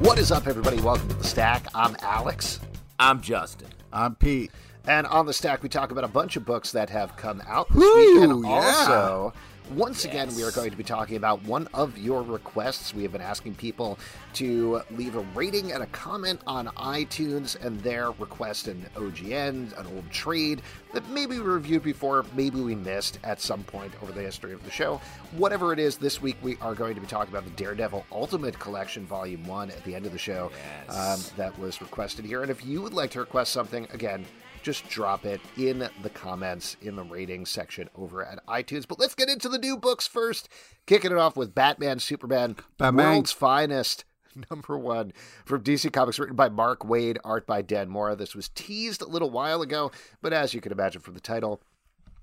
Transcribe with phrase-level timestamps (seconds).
[0.00, 0.80] What is up, everybody?
[0.80, 1.66] Welcome to the Stack.
[1.74, 2.58] I'm Alex.
[2.98, 3.68] I'm Justin.
[3.92, 4.50] I'm Pete.
[4.86, 7.68] And on the Stack, we talk about a bunch of books that have come out
[7.68, 8.22] this Woo, week.
[8.22, 8.50] And yeah.
[8.50, 9.34] also,
[9.74, 12.92] once again, we are going to be talking about one of your requests.
[12.92, 13.98] We have been asking people
[14.34, 19.86] to leave a rating and a comment on iTunes and their request an OGN, an
[19.94, 24.22] old trade that maybe we reviewed before, maybe we missed at some point over the
[24.22, 25.00] history of the show.
[25.36, 28.58] Whatever it is, this week we are going to be talking about the Daredevil Ultimate
[28.58, 30.50] Collection Volume 1 at the end of the show
[30.88, 32.42] um, that was requested here.
[32.42, 34.24] And if you would like to request something, again,
[34.62, 38.86] just drop it in the comments in the ratings section over at iTunes.
[38.86, 40.48] But let's get into the new books first.
[40.86, 43.06] Kicking it off with Batman Superman, Batman.
[43.12, 44.04] World's Finest.
[44.50, 45.12] Number one
[45.44, 48.14] from DC Comics, written by Mark Waid, art by Dan Mora.
[48.14, 49.90] This was teased a little while ago,
[50.22, 51.60] but as you can imagine from the title,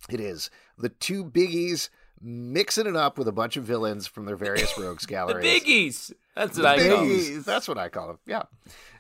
[0.10, 1.90] it is the two biggies
[2.22, 5.46] mixing it up with a bunch of villains from their various rogues The galleries.
[5.64, 6.14] biggies.
[6.34, 7.44] That's The what I call them.
[7.46, 8.20] That's what I call them.
[8.26, 8.44] Yeah,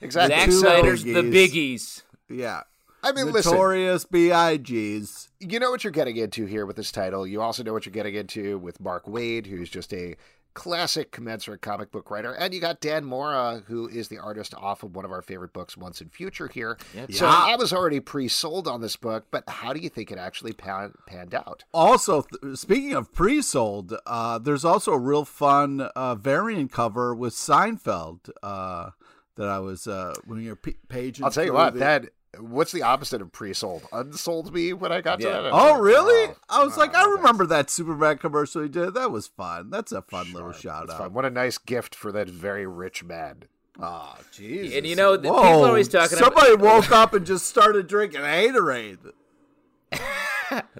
[0.01, 0.35] exactly.
[0.37, 1.31] Zack Snyder's The biggies.
[1.53, 2.01] Biggies.
[2.29, 2.61] Yeah.
[3.07, 3.51] I mean, listen.
[3.51, 5.29] Notorious B.I.G.s.
[5.39, 7.25] you know what you're getting into here with this title.
[7.27, 10.15] You also know what you're getting into with Mark Waid, who's just a
[10.53, 12.33] classic commensurate comic book writer.
[12.33, 15.53] And you got Dan Mora, who is the artist off of one of our favorite
[15.53, 16.77] books, Once and Future, here.
[17.11, 17.31] So Yeah.
[17.31, 20.53] I was already pre sold on this book, but how do you think it actually
[20.53, 21.63] pan- panned out?
[21.75, 27.33] Also, th- speaking of pre-sold, uh, there's also a real fun uh, variant cover with
[27.35, 28.89] Seinfeld uh,
[29.35, 31.23] that I was uh, when you're p- paging.
[31.23, 32.05] I'll tell you what, the- that.
[32.39, 33.83] What's the opposite of pre-sold?
[33.91, 35.37] Unsold me when I got Yeah.
[35.37, 35.53] to that.
[35.53, 36.33] Oh, oh, really?
[36.49, 37.17] I was Oh, like, I thanks.
[37.17, 38.93] remember that Superman commercial he did.
[38.93, 39.69] That was fun.
[39.69, 41.05] That's a fun little shout that's out.
[41.05, 41.13] fine.
[41.13, 43.43] What a nice gift for that very rich man.
[43.79, 44.75] Oh, Jesus.
[44.75, 45.41] And you know, the- Whoa.
[45.41, 48.97] people are always talking about- Somebody woke up and just started drinking Haterade.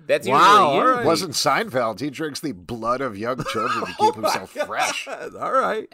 [0.08, 0.80] That's usually Wow, you.
[0.80, 1.06] all right.
[1.06, 2.00] Wasn't Seinfeld?
[2.00, 5.08] He drinks the blood of young children to keep oh, himself fresh.
[5.08, 5.94] All right.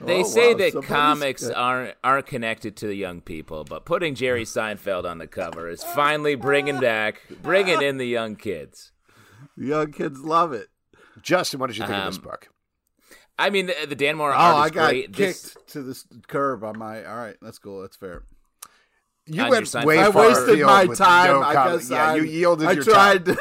[0.00, 3.84] They Oh, say wow, that somebody's- comics aren't aren't connected to the young people, but
[3.84, 8.92] putting Jerry Seinfeld on the cover is finally bringing back, bringing in the young kids.
[9.56, 10.68] The young kids love it.
[11.20, 12.48] Justin, what did you think of this Um, book?
[13.40, 15.04] I mean, the, the Dan Mora Oh, art I got great.
[15.06, 17.04] kicked This, to the curb on my.
[17.04, 17.82] All right, that's cool.
[17.82, 18.22] That's fair.
[19.26, 20.02] You on went way Seinfeld.
[20.04, 21.30] I wasted my time.
[21.32, 21.80] no I comment.
[21.80, 23.26] guess yeah, I, you yielded I your tried.
[23.26, 23.36] time.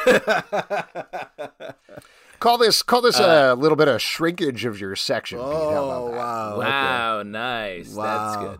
[2.39, 5.39] Call this call this a little bit of shrinkage of your section.
[5.39, 5.47] Pete.
[5.47, 6.17] How about oh that?
[6.17, 6.57] wow!
[6.59, 7.93] wow, nice.
[7.93, 8.03] Wow.
[8.03, 8.59] That's good.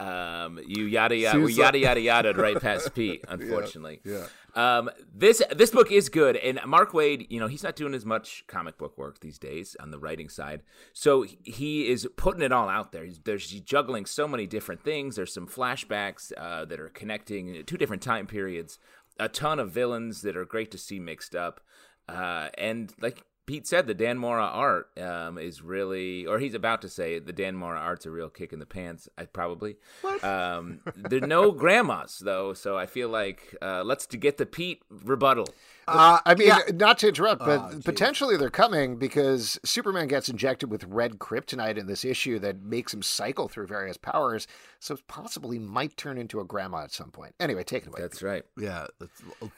[0.00, 3.24] Um, you yada yada, we yada yada yada right past Pete.
[3.28, 4.26] Unfortunately, yeah.
[4.54, 8.04] Um, this this book is good, and Mark Waid, you know, he's not doing as
[8.04, 10.62] much comic book work these days on the writing side,
[10.92, 13.04] so he is putting it all out there.
[13.04, 15.16] He's, there's he's juggling so many different things.
[15.16, 18.78] There's some flashbacks uh, that are connecting two different time periods,
[19.18, 21.60] a ton of villains that are great to see mixed up,
[22.08, 26.82] uh, and like Pete said the Dan Mora art um, is really, or he's about
[26.82, 29.08] to say the Dan Mora art's a real kick in the pants.
[29.16, 29.76] I probably.
[30.02, 30.22] What?
[30.22, 34.44] Um, there are no grandmas though, so I feel like uh, let's to get the
[34.44, 35.48] Pete rebuttal.
[35.88, 36.58] Uh, I mean, yeah.
[36.74, 41.78] not to interrupt, but oh, potentially they're coming because Superman gets injected with red kryptonite
[41.78, 44.46] in this issue that makes him cycle through various powers.
[44.80, 47.34] So it's possible he might turn into a grandma at some point.
[47.40, 48.00] Anyway, take it away.
[48.00, 48.44] That's right.
[48.58, 48.86] Yeah.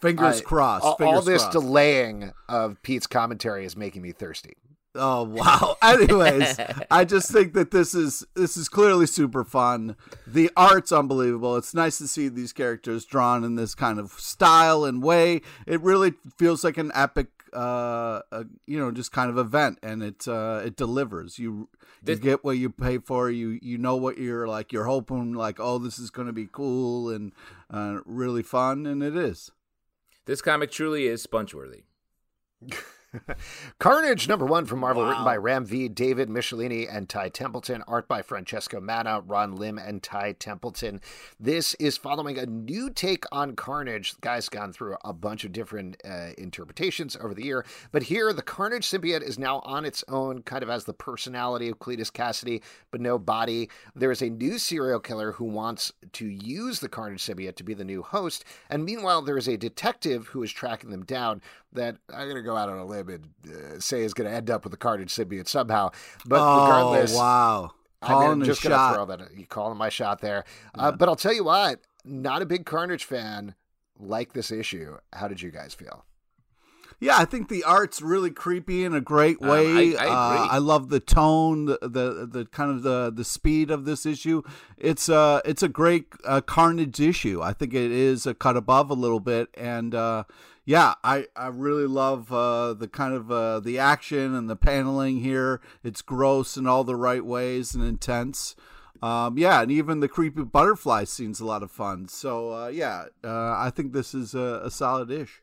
[0.01, 0.85] Fingers uh, crossed.
[0.85, 1.53] All, fingers all this crossed.
[1.53, 4.55] delaying of Pete's commentary is making me thirsty.
[4.95, 5.77] Oh wow.
[5.83, 6.57] Anyways,
[6.91, 9.97] I just think that this is this is clearly super fun.
[10.27, 11.57] The art's unbelievable.
[11.57, 15.43] It's nice to see these characters drawn in this kind of style and way.
[15.67, 20.03] It really feels like an epic uh, uh you know, just kind of event and
[20.03, 21.39] it uh it delivers.
[21.39, 21.69] You
[22.05, 23.31] you get what you pay for.
[23.31, 26.49] You you know what you're like you're hoping like oh this is going to be
[26.51, 27.33] cool and
[27.73, 29.53] uh really fun and it is.
[30.27, 31.83] This comic truly is sponge-worthy.
[33.79, 35.09] Carnage number one from Marvel, wow.
[35.09, 37.83] written by Ram V, David Michelinie, and Ty Templeton.
[37.89, 41.01] Art by Francesco Manna, Ron Lim, and Ty Templeton.
[41.39, 44.15] This is following a new take on Carnage.
[44.15, 48.33] The guy's gone through a bunch of different uh, interpretations over the year, but here
[48.33, 52.13] the Carnage symbiote is now on its own, kind of as the personality of Cletus
[52.13, 53.69] Kasady, but no body.
[53.95, 57.75] There is a new serial killer who wants to use the Carnage symbiote to be
[57.75, 61.97] the new host, and meanwhile there is a detective who is tracking them down that
[62.13, 64.51] I'm going to go out on a limb and uh, say is going to end
[64.51, 65.91] up with the Carnage symbiote somehow.
[66.27, 69.37] But oh, regardless, wow, calling I mean, just going to throw that.
[69.37, 70.45] You calling my shot there.
[70.75, 70.83] Uh, yeah.
[70.89, 73.55] Uh, but I'll tell you what, not a big Carnage fan.
[74.03, 74.97] Like this issue.
[75.13, 76.07] How did you guys feel?
[77.01, 79.95] Yeah, I think the art's really creepy in a great way.
[79.95, 83.25] Um, I, I, uh, I, love the tone, the, the, the kind of the the
[83.25, 84.43] speed of this issue.
[84.77, 87.41] It's uh it's a great uh, Carnage issue.
[87.43, 90.25] I think it is a cut above a little bit, and uh,
[90.65, 95.21] yeah, I, I really love uh, the kind of uh, the action and the paneling
[95.21, 95.61] here.
[95.83, 98.55] It's gross in all the right ways and intense.
[99.03, 102.09] Um, yeah, and even the creepy butterfly scene's a lot of fun.
[102.09, 105.43] So uh, yeah, uh, I think this is a, a solid ish.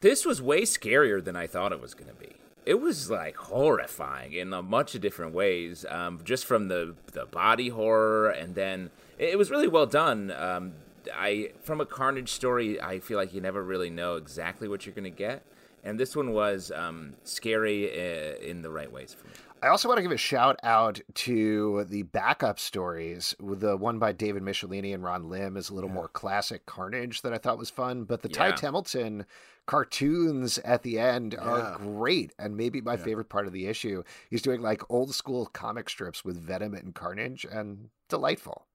[0.00, 2.32] This was way scarier than I thought it was going to be
[2.64, 7.26] it was like horrifying in a bunch of different ways um, just from the the
[7.26, 10.72] body horror and then it was really well done um,
[11.14, 14.94] I from a Carnage story, I feel like you never really know exactly what you're
[14.94, 15.44] going to get,
[15.84, 19.32] and this one was um, scary uh, in the right ways for me.
[19.62, 23.32] I also want to give a shout out to the backup stories.
[23.38, 25.94] The one by David Michelinie and Ron Lim is a little yeah.
[25.94, 28.50] more classic Carnage that I thought was fun, but the yeah.
[28.50, 29.24] Ty Templeton
[29.66, 31.44] cartoons at the end yeah.
[31.44, 34.02] are great and maybe my favorite part of the issue.
[34.28, 38.66] He's doing like old school comic strips with Venom and Carnage and delightful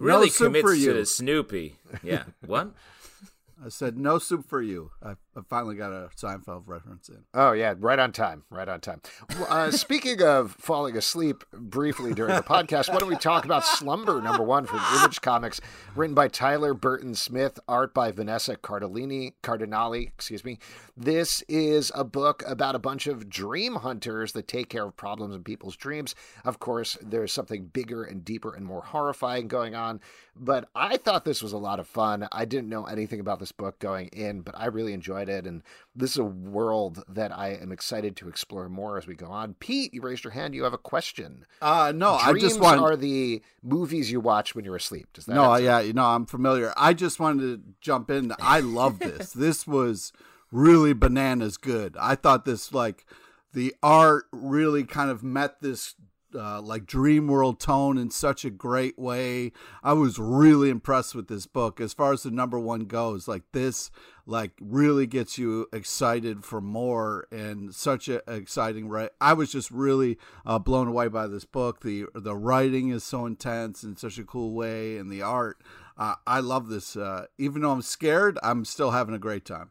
[0.00, 1.76] really no commits to Snoopy.
[2.02, 2.24] Yeah.
[2.44, 2.72] what?
[3.64, 4.90] I said no soup for you.
[5.02, 7.18] I, I, finally got a Seinfeld reference in.
[7.34, 9.00] Oh yeah, right on time, right on time.
[9.48, 14.20] Uh, speaking of falling asleep briefly during the podcast, why don't we talk about Slumber
[14.20, 15.60] number one from Image Comics,
[15.94, 20.58] written by Tyler Burton Smith, art by Vanessa Cardellini, Cardinali, excuse me.
[20.96, 25.34] This is a book about a bunch of dream hunters that take care of problems
[25.34, 26.14] in people's dreams.
[26.44, 30.00] Of course, there's something bigger and deeper and more horrifying going on,
[30.36, 32.28] but I thought this was a lot of fun.
[32.32, 35.46] I didn't know anything about this book going in, but I really enjoyed it.
[35.46, 35.62] And
[35.94, 39.54] this is a world that I am excited to explore more as we go on.
[39.54, 40.54] Pete, you raised your hand.
[40.54, 41.44] You have a question.
[41.60, 45.08] Uh, no, Dreams I just want are the movies you watch when you're asleep.
[45.12, 46.72] Does that no, yeah, you know, I'm familiar.
[46.76, 48.32] I just wanted to jump in.
[48.40, 49.32] I love this.
[49.34, 50.12] this was
[50.52, 51.96] really bananas good.
[51.98, 53.04] I thought this like
[53.52, 55.94] the art really kind of met this
[56.34, 59.52] uh, like dream world tone in such a great way.
[59.82, 61.80] I was really impressed with this book.
[61.80, 63.90] As far as the number one goes, like this,
[64.26, 69.10] like really gets you excited for more and such a exciting right.
[69.20, 71.80] I was just really uh, blown away by this book.
[71.80, 75.60] the The writing is so intense in such a cool way, and the art.
[75.98, 76.96] Uh, I love this.
[76.96, 79.70] Uh, even though I'm scared, I'm still having a great time.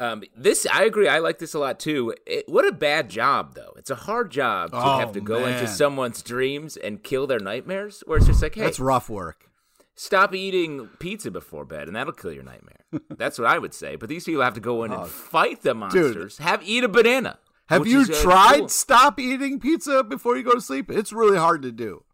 [0.00, 1.08] Um, this I agree.
[1.08, 2.14] I like this a lot too.
[2.26, 3.74] It, what a bad job, though.
[3.76, 5.52] It's a hard job to oh, have to go man.
[5.52, 8.02] into someone's dreams and kill their nightmares.
[8.06, 9.50] Where it's just like, hey, that's rough work.
[9.94, 12.86] Stop eating pizza before bed, and that'll kill your nightmare.
[13.10, 13.96] that's what I would say.
[13.96, 16.38] But these people have to go in oh, and fight the monsters.
[16.38, 17.38] Dude, have eat a banana.
[17.66, 18.68] Have you is, uh, tried cool.
[18.70, 20.90] stop eating pizza before you go to sleep?
[20.90, 22.04] It's really hard to do.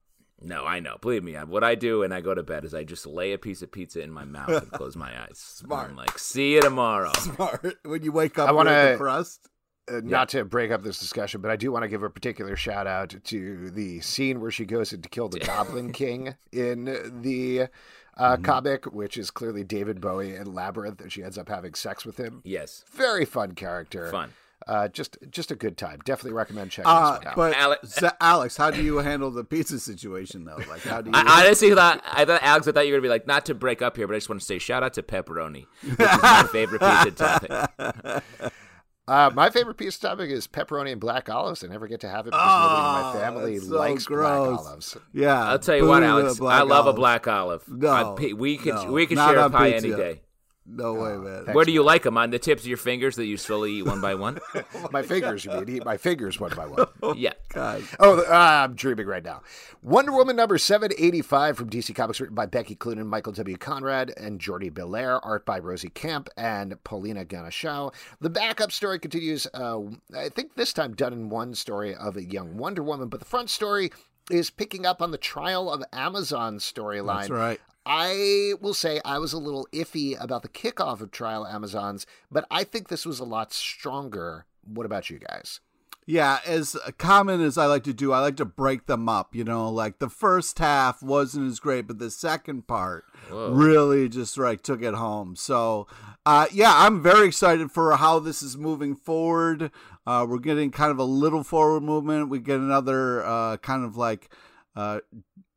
[0.40, 0.99] No, I know.
[1.00, 3.38] Believe me, what I do when I go to bed is I just lay a
[3.38, 5.38] piece of pizza in my mouth and close my eyes.
[5.38, 5.90] Smart.
[5.90, 7.12] I'm like, see you tomorrow.
[7.19, 7.76] Smart.
[7.85, 9.49] When you wake up, I want to crust.
[9.88, 12.57] Uh, not to break up this discussion, but I do want to give a particular
[12.57, 16.85] shout out to the scene where she goes in to kill the Goblin King in
[17.23, 17.69] the
[18.16, 18.43] uh, mm-hmm.
[18.43, 22.16] comic, which is clearly David Bowie in Labyrinth, and she ends up having sex with
[22.16, 22.43] him.
[22.45, 24.11] Yes, very fun character.
[24.11, 24.33] Fun.
[24.66, 26.00] Uh, just just a good time.
[26.04, 27.37] Definitely recommend checking Uh, this one out.
[27.37, 30.56] but Alex- Alex, how do you handle the pizza situation though?
[30.68, 31.16] Like, how do you?
[31.16, 33.54] I honestly thought, I thought, Alex, I thought you were gonna be like, not to
[33.54, 36.23] break up here, but I just want to say shout out to pepperoni, which is
[36.23, 38.50] my favorite pizza topping.
[39.08, 41.62] Uh, my favorite piece of topping is pepperoni and black olives.
[41.62, 44.49] I never get to have it because nobody in my Oh, family so likes gross.
[44.49, 44.96] black olives.
[45.12, 47.62] yeah, I'll tell you what, Alex, I love a black olive.
[47.68, 49.87] No, I- we could no, we could share a pie pizza.
[49.87, 50.23] any day.
[50.68, 51.44] No way, man.
[51.44, 51.54] thanks.
[51.54, 52.18] Where do you like them?
[52.18, 54.38] On the tips of your fingers that you slowly eat one by one?
[54.90, 55.68] My fingers, you mean?
[55.68, 56.87] Eat my fingers one by one.
[57.16, 57.35] yeah.
[57.50, 57.85] God.
[58.00, 59.42] Oh, uh, I'm dreaming right now.
[59.82, 63.56] Wonder Woman number 785 from DC Comics, written by Becky Cloonan, Michael W.
[63.56, 67.94] Conrad, and Jordie Bellaire, art by Rosi Kämpe and Paulina Ganucheau.
[68.20, 69.80] The backup story continues, uh,
[70.16, 73.26] I think this time done in one story of a young Wonder Woman, but the
[73.26, 73.90] front story
[74.30, 77.20] is picking up on the Trial of Amazon storyline.
[77.20, 77.61] That's right.
[77.87, 82.45] I will say I was a little iffy about the kickoff of Trial Amazons, but
[82.50, 84.47] I think this was a lot stronger.
[84.66, 85.61] What about you guys?
[86.05, 89.35] Yeah, as common as I like to do, I like to break them up.
[89.35, 94.37] You know, like the first half wasn't as great, but the second part really just
[94.37, 95.35] like took it home.
[95.37, 95.87] So,
[96.25, 99.71] uh, yeah, I'm very excited for how this is moving forward.
[100.07, 102.28] Uh, we're getting kind of a little forward movement.
[102.31, 104.28] We get another uh, kind of like
[104.76, 105.00] uh,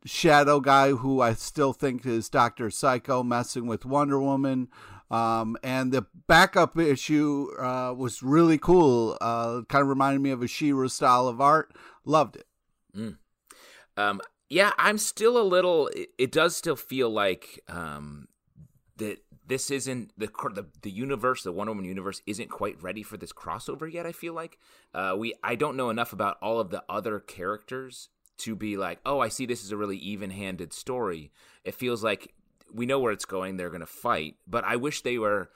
[0.05, 4.69] shadow guy who I still think is Doctor Psycho messing with Wonder Woman.
[5.11, 9.17] Um, and the backup issue uh, was really cool.
[9.19, 11.75] Uh, kind of reminded me of a She-Ra style of art.
[12.05, 12.45] Loved it.
[13.97, 15.87] Um, yeah, I'm still a little.
[15.87, 18.27] It, it does still feel like um,
[18.97, 23.17] that this isn't the, the the universe, the Wonder Woman universe, isn't quite ready for
[23.17, 24.05] this crossover yet.
[24.05, 24.57] I feel like
[24.93, 25.33] uh, we.
[25.43, 29.29] I don't know enough about all of the other characters to be like, oh, I
[29.29, 31.31] see this is a really even-handed story.
[31.63, 32.33] It feels like
[32.73, 33.57] we know where it's going.
[33.57, 35.49] They're going to fight, but I wish they were.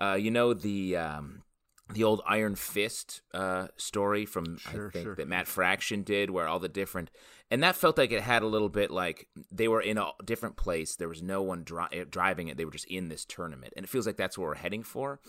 [0.00, 0.96] Uh, you know the.
[0.96, 1.42] Um,
[1.90, 5.14] the old Iron Fist uh, story from Sure, I think sure.
[5.14, 7.10] that Matt Fraction did, where all the different
[7.50, 10.56] and that felt like it had a little bit like they were in a different
[10.56, 10.96] place.
[10.96, 13.88] There was no one dri- driving it; they were just in this tournament, and it
[13.88, 15.20] feels like that's what we're heading for.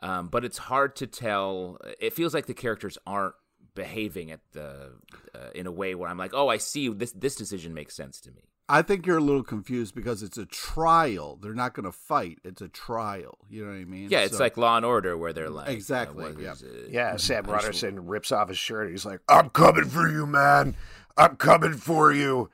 [0.00, 1.78] Um, but it's hard to tell.
[2.00, 3.34] It feels like the characters aren't
[3.78, 4.90] behaving at the
[5.34, 7.12] uh, in a way where I'm like, oh, I see this.
[7.12, 8.42] This decision makes sense to me.
[8.68, 11.38] I think you're a little confused because it's a trial.
[11.40, 12.38] They're not going to fight.
[12.44, 13.38] It's a trial.
[13.48, 14.08] You know what I mean?
[14.10, 16.52] Yeah, it's So- like Law and Order, where they're like, uh, Exactly, what yeah.
[16.52, 16.90] is it?
[16.90, 18.90] Yeah, Sam Robertson rips off his shirt.
[18.90, 20.74] He's like, "I'm coming for you, man.
[21.16, 22.50] I'm coming for you.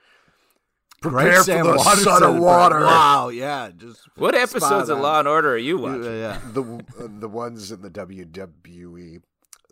[1.02, 5.00] Great Prepare Sam for the Waterston son of water." Wow, yeah, just What episodes of.
[5.00, 6.04] Law and Order are you watching?
[6.04, 6.40] Yeah, yeah.
[6.52, 9.20] The uh, the ones in the WWE.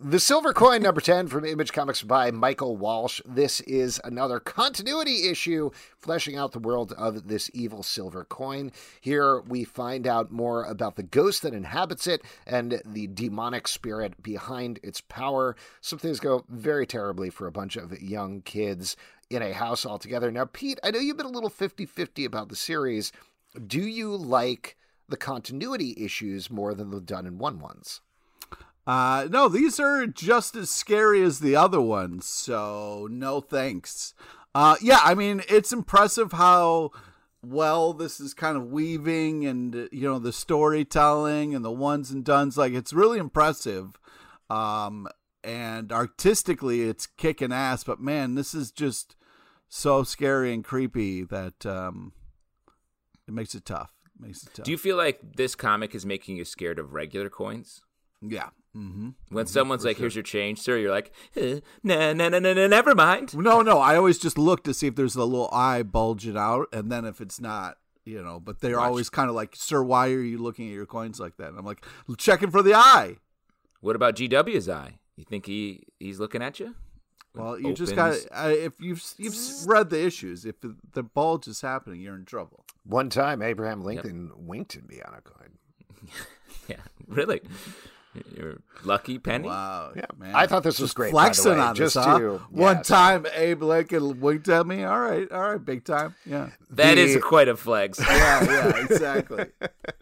[0.05, 3.21] The Silver Coin, number 10 from Image Comics by Michael Walsh.
[3.25, 8.73] This is another continuity issue fleshing out the world of this evil silver coin.
[9.01, 14.21] Here we find out more about the ghost that inhabits it and the demonic spirit
[14.21, 15.55] behind its power.
[15.81, 18.97] Some things go very terribly for a bunch of young kids
[19.31, 20.33] in a house altogether.
[20.33, 23.13] Now, Pete, I know you've been a little 50 50 about the series.
[23.69, 24.77] Do you like
[25.09, 28.01] the continuity issues more than the done in one ones?
[28.87, 32.27] Uh, no, these are just as scary as the other ones.
[32.27, 34.15] So no thanks.
[34.55, 36.91] Uh, yeah, I mean it's impressive how
[37.45, 42.25] well this is kind of weaving and you know the storytelling and the ones and
[42.25, 42.57] dones.
[42.57, 43.99] Like it's really impressive.
[44.51, 45.09] Um,
[45.45, 47.85] and artistically, it's kicking ass.
[47.85, 49.17] But man, this is just
[49.69, 52.13] so scary and creepy that um,
[53.27, 53.93] it makes it tough.
[54.15, 54.65] It makes it tough.
[54.65, 57.81] Do you feel like this comic is making you scared of regular coins?
[58.21, 58.51] yeah.
[58.77, 59.11] Mm-hmm.
[59.29, 62.67] When someone's like, "Here's your change, sir," you're like, eh, "Nah, nah, nah, nah, nah,
[62.67, 63.79] never mind." No, no.
[63.79, 67.05] I always just look to see if there's a little eye bulging out, and then
[67.05, 68.41] if it's not, you know.
[68.41, 68.89] But they're Watch.
[68.89, 71.59] always kind of like, "Sir, why are you looking at your coins like that?" And
[71.59, 71.85] I'm like,
[72.17, 73.17] checking for the eye.
[73.81, 75.01] What about GW's eye?
[75.17, 76.75] You think he he's looking at you?
[77.35, 81.47] Well, you just got Opens- if you've you've read the issues, if the, the bulge
[81.49, 82.65] is happening, you're in trouble.
[82.85, 85.59] One time, Abraham Lincoln winked at me on a coin.
[86.69, 86.77] Yeah,
[87.09, 87.41] really.
[88.37, 89.49] You're lucky, Penny.
[89.49, 90.35] Wow, Yeah, man.
[90.35, 92.19] I thought this was Just great, by the Flexing way, on just us, huh?
[92.19, 92.87] to- One yes.
[92.89, 94.85] time, Abe Lincoln winked at me.
[94.85, 96.15] All right, all right, big time.
[96.27, 97.99] Yeah, That is The- quite a flex.
[98.07, 99.47] yeah, yeah, exactly.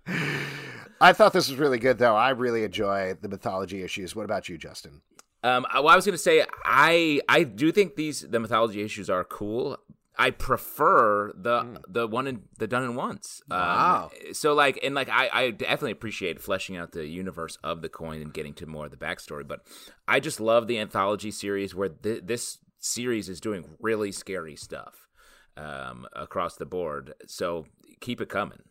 [1.00, 2.16] I thought this was really good, though.
[2.16, 4.14] I really enjoy the mythology issues.
[4.14, 5.00] What about you, Justin?
[5.42, 8.82] Um, I- well, I was going to say I I do think these the mythology
[8.82, 9.78] issues are cool.
[10.18, 13.40] I prefer the the one in the done in once.
[13.50, 14.10] Um, Wow.
[14.32, 18.20] So like and like I I definitely appreciate fleshing out the universe of the coin
[18.20, 19.46] and getting to more of the backstory.
[19.46, 19.60] But
[20.06, 25.06] I just love the anthology series where th- this series is doing really scary stuff
[25.56, 27.14] um, across the board.
[27.26, 27.66] So
[28.00, 28.62] keep it coming.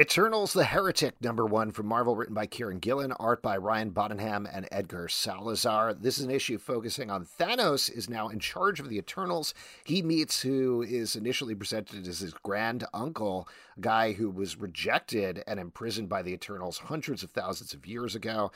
[0.00, 4.48] Eternals the Heretic, number one from Marvel, written by Kieron Gillen, art by Ryan Bodenheim
[4.50, 5.92] and Edgar Salazar.
[5.92, 9.52] This is an issue focusing on Thanos is now in charge of the Eternals.
[9.84, 15.44] He meets who is initially presented as his grand uncle, a guy who was rejected
[15.46, 18.50] and imprisoned by the Eternals hundreds of thousands of years ago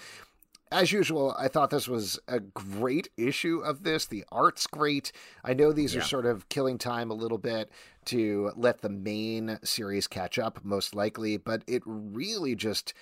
[0.74, 4.06] as usual, I thought this was a great issue of this.
[4.06, 5.12] The art's great.
[5.44, 6.00] I know these yeah.
[6.00, 7.70] are sort of killing time a little bit
[8.06, 12.94] to let the main series catch up, most likely, but it really just.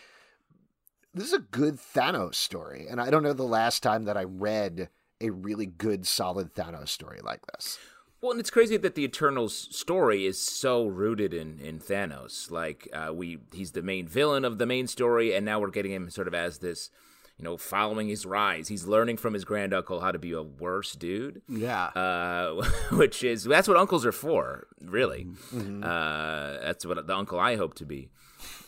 [1.15, 2.87] This is a good Thanos story.
[2.89, 4.89] And I don't know the last time that I read
[5.21, 7.79] a really good, solid Thanos story like this.
[8.23, 12.51] Well, and it's crazy that the Eternals story is so rooted in in Thanos.
[12.51, 15.93] Like uh, we, he's the main villain of the main story, and now we're getting
[15.93, 16.91] him sort of as this
[17.39, 18.69] you know, following his rise.
[18.69, 21.43] He's learning from his granduncle how to be a worse dude.
[21.49, 21.87] Yeah.
[21.87, 25.27] Uh, which is that's what uncles are for, really.
[25.53, 25.83] Mm-hmm.
[25.83, 28.11] Uh, that's what the uncle I hope to be.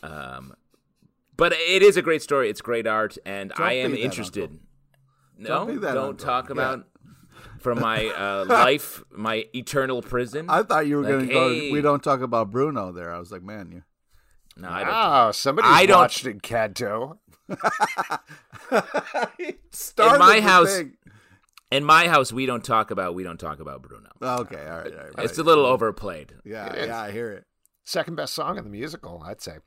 [0.03, 0.55] Um,
[1.37, 2.49] but it is a great story.
[2.51, 4.51] It's great art, and don't I am interested.
[4.51, 4.59] Uncle.
[5.37, 6.27] No, don't, don't uncle.
[6.27, 6.79] talk about.
[6.79, 6.85] Yeah.
[7.59, 10.47] From my uh, life, my eternal prison.
[10.51, 11.69] I thought you were like, going to hey.
[11.69, 11.73] go.
[11.73, 13.13] We don't talk about Bruno there.
[13.13, 13.83] I was like, man, you.
[14.57, 14.93] No, I don't.
[14.93, 16.41] Oh, somebody I watched don't...
[16.41, 17.19] Encanto.
[17.49, 17.57] in
[20.19, 20.97] my house, thing.
[21.71, 24.09] in my house, we don't talk about we don't talk about Bruno.
[24.23, 25.13] Okay, all right, all right.
[25.19, 26.35] It's a little overplayed.
[26.45, 27.45] Yeah, yeah, I hear it.
[27.85, 29.59] Second best song in the musical, I'd say.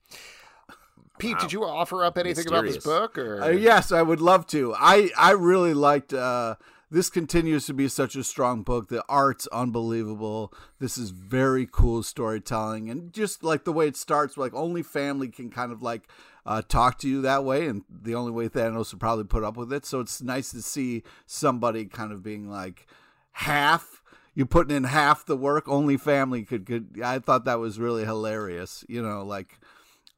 [1.20, 1.40] Pete, wow.
[1.40, 2.76] did you offer up anything Mysterious.
[2.76, 3.18] about this book?
[3.18, 4.74] Or uh, yes, I would love to.
[4.76, 6.14] I I really liked.
[6.14, 6.56] Uh,
[6.90, 8.88] this continues to be such a strong book.
[8.88, 10.54] The art's unbelievable.
[10.80, 15.28] This is very cool storytelling, and just like the way it starts, like only family
[15.28, 16.08] can kind of like
[16.46, 19.58] uh, talk to you that way, and the only way Thanos would probably put up
[19.58, 19.86] with it.
[19.86, 22.88] So it's nice to see somebody kind of being like
[23.32, 24.02] half.
[24.34, 25.68] You're putting in half the work.
[25.68, 27.02] Only family could could.
[27.04, 28.86] I thought that was really hilarious.
[28.88, 29.60] You know, like,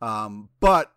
[0.02, 0.92] um, but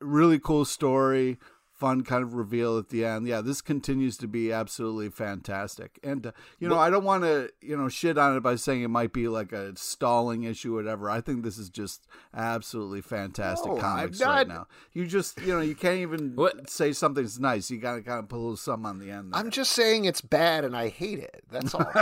[0.00, 1.38] really cool story
[1.76, 3.26] fun kind of reveal at the end.
[3.26, 5.98] Yeah, this continues to be absolutely fantastic.
[6.02, 8.82] And uh, you know, I don't want to you know shit on it by saying
[8.82, 11.10] it might be like a stalling issue, or whatever.
[11.10, 14.28] I think this is just absolutely fantastic no, comics not...
[14.28, 14.66] right now.
[14.92, 16.70] You just you know you can't even what?
[16.70, 17.70] say something's nice.
[17.70, 19.32] You gotta kind of put a little something on the end.
[19.32, 19.40] There.
[19.40, 21.44] I'm just saying it's bad and I hate it.
[21.50, 21.92] That's all.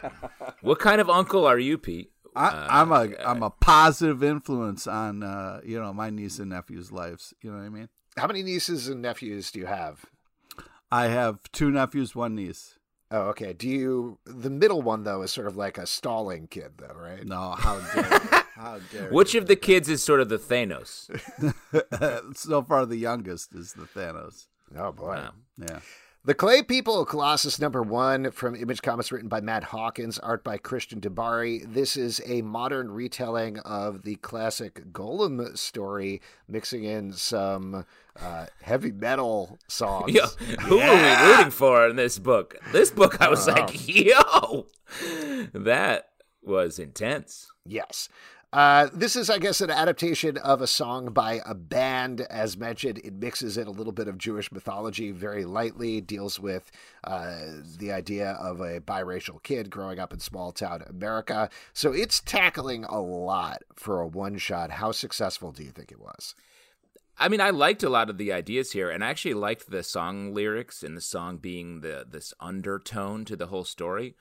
[0.60, 2.10] what kind of uncle are you, Pete?
[2.36, 6.50] I, am uh, a am a positive influence on uh, you know my niece and
[6.50, 7.32] nephew's lives.
[7.40, 7.88] You know what I mean?
[8.16, 10.04] How many nieces and nephews do you have?
[10.90, 12.78] I have two nephews, one niece.
[13.10, 13.52] Oh, okay.
[13.52, 14.18] Do you?
[14.24, 17.24] The middle one though is sort of like a stalling kid, though, right?
[17.24, 18.20] No, how dare?
[18.54, 19.10] how dare?
[19.10, 21.10] Which of the kids is sort of the Thanos?
[22.36, 24.46] so far, the youngest is the Thanos.
[24.76, 25.14] Oh boy.
[25.14, 25.30] Wow.
[25.58, 25.80] Yeah.
[26.26, 30.56] The Clay People, Colossus number one from Image Comics, written by Matt Hawkins, art by
[30.56, 31.70] Christian Dibari.
[31.70, 37.84] This is a modern retelling of the classic Golem story, mixing in some
[38.18, 40.12] uh, heavy metal songs.
[40.14, 40.24] Yo,
[40.62, 40.88] who yeah.
[40.88, 42.56] are we rooting for in this book?
[42.72, 44.64] This book, I was like, yo,
[45.52, 46.08] that
[46.42, 47.48] was intense.
[47.66, 48.08] Yes.
[48.54, 52.20] Uh, this is, I guess, an adaptation of a song by a band.
[52.20, 56.70] As mentioned, it mixes in a little bit of Jewish mythology very lightly, deals with
[57.02, 57.34] uh,
[57.78, 61.50] the idea of a biracial kid growing up in small town America.
[61.72, 64.70] So it's tackling a lot for a one shot.
[64.70, 66.36] How successful do you think it was?
[67.18, 69.82] I mean, I liked a lot of the ideas here, and I actually liked the
[69.82, 74.14] song lyrics and the song being the this undertone to the whole story.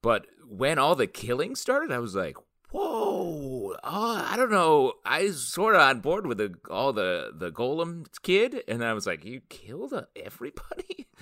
[0.00, 2.36] But when all the killing started, I was like,
[2.70, 4.94] whoa, oh, I don't know.
[5.04, 8.92] I was sort of on board with the all the the golem kid, and I
[8.92, 11.08] was like, you killed everybody.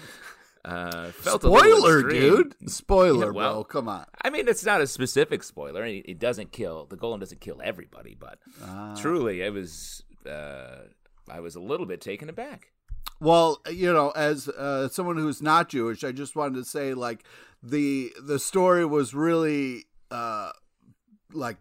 [0.66, 2.56] Uh, felt spoiler, dude.
[2.68, 3.64] Spoiler, yeah, well, bro.
[3.64, 4.04] Come on.
[4.22, 5.86] I mean, it's not a specific spoiler.
[5.86, 7.20] It doesn't kill the golem.
[7.20, 10.02] Doesn't kill everybody, but uh, truly, it was.
[10.28, 10.88] Uh,
[11.30, 12.72] I was a little bit taken aback.
[13.20, 17.22] Well, you know, as uh, someone who's not Jewish, I just wanted to say, like,
[17.62, 20.50] the the story was really uh,
[21.32, 21.58] like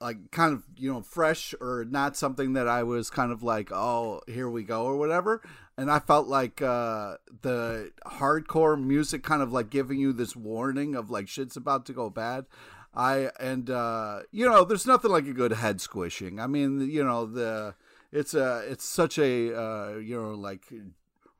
[0.00, 3.72] like kind of you know fresh or not something that I was kind of like
[3.72, 5.40] oh here we go or whatever.
[5.76, 10.94] And I felt like uh the hardcore music kind of like giving you this warning
[10.94, 12.46] of like shit's about to go bad.
[12.94, 16.38] I and uh you know there's nothing like a good head squishing.
[16.38, 17.74] I mean you know the
[18.12, 20.64] it's a it's such a uh you know like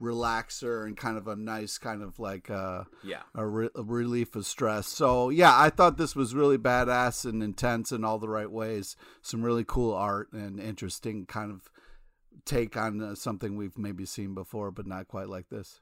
[0.04, 3.22] relaxer and kind of a nice kind of like uh yeah.
[3.34, 4.86] a, re- a, relief of stress.
[4.86, 8.96] So yeah i thought this was really badass and intense in all the right ways.
[9.22, 11.70] Some really cool art and interesting kind of
[12.44, 15.80] take on uh, something we've maybe seen before but not quite like this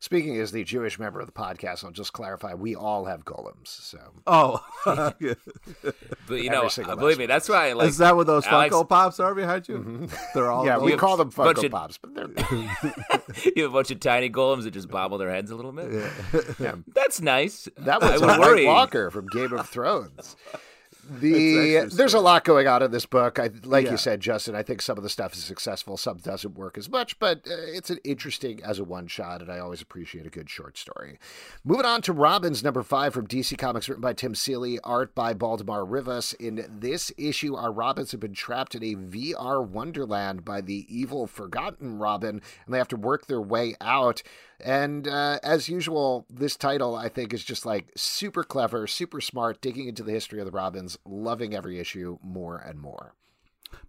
[0.00, 3.68] Speaking as the Jewish member of the podcast, I'll just clarify: we all have golems.
[3.68, 7.88] So, Oh, But you know, uh, believe me, that's why I like.
[7.88, 9.78] is that what those Alex- Funko Pops are behind you?
[9.78, 10.06] Mm-hmm.
[10.34, 12.28] They're all yeah, we call them bunch Funko of- Pops, but they're
[13.56, 15.90] you have a bunch of tiny golems that just bobble their heads a little bit.
[16.58, 16.76] Yeah.
[16.94, 17.68] That's nice.
[17.78, 18.66] That I was would a White worry.
[18.66, 20.36] Walker from Game of Thrones.
[21.08, 23.38] The there's a lot going on in this book.
[23.38, 23.92] I like Yeah.
[23.92, 24.54] you said, Justin.
[24.54, 27.54] I think some of the stuff is successful, some doesn't work as much, but uh,
[27.56, 31.18] it's an interesting as a one shot, and I always appreciate a good short story.
[31.64, 35.34] Moving on to Robins number five from DC Comics, written by Tim Seeley, art by
[35.34, 36.32] Baldemar Rivas.
[36.34, 41.26] In this issue, our Robins have been trapped in a VR wonderland by the evil
[41.26, 44.22] Forgotten Robin, and they have to work their way out.
[44.64, 49.60] And uh, as usual, this title I think is just like super clever, super smart,
[49.60, 53.14] digging into the history of the Robins, loving every issue more and more.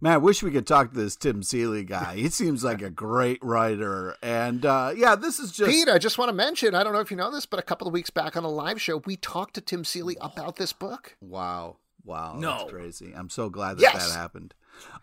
[0.02, 2.16] Man, I wish we could talk to this Tim Seeley guy.
[2.16, 4.16] He seems like a great writer.
[4.22, 5.72] And uh, yeah, this is just.
[5.72, 7.64] Pete, I just want to mention, I don't know if you know this, but a
[7.64, 10.74] couple of weeks back on a live show, we talked to Tim Seeley about this
[10.74, 11.16] book.
[11.22, 11.78] Wow.
[12.06, 12.36] Wow.
[12.38, 12.60] No.
[12.60, 13.14] That's crazy.
[13.16, 14.10] I'm so glad that Yes.
[14.12, 14.54] that happened.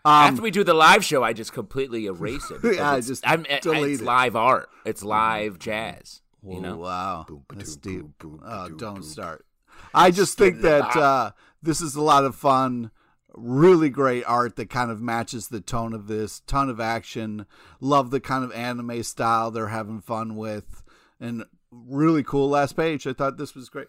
[0.05, 2.55] Um, After we do the live show, I just completely erase it.
[2.61, 4.05] because Yeah, I it's, just I'm, delete it's it.
[4.05, 4.69] live art.
[4.85, 6.21] It's live jazz.
[6.45, 7.25] You Oh, know, wow.
[7.27, 8.17] Boom, That's ba-doom, deep.
[8.19, 9.45] boom, boom, Oh, don't start.
[9.93, 12.91] I just think that uh, this is a lot of fun.
[13.35, 16.41] Really great art that kind of matches the tone of this.
[16.41, 17.45] Ton of action.
[17.79, 20.83] Love the kind of anime style they're having fun with.
[21.19, 23.07] And really cool last page.
[23.07, 23.87] I thought this was great.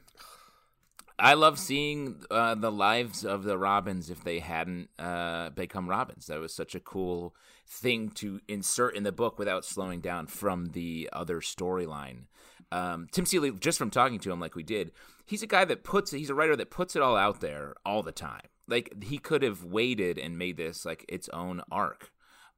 [1.19, 6.27] I love seeing uh, the lives of the Robins if they hadn't uh, become Robins.
[6.27, 10.67] That was such a cool thing to insert in the book without slowing down from
[10.67, 12.25] the other storyline.
[12.73, 14.91] Um, Tim Seeley, just from talking to him like we did,
[15.25, 18.03] he's a guy that puts he's a writer that puts it all out there all
[18.03, 18.49] the time.
[18.67, 22.11] Like he could have waited and made this like its own arc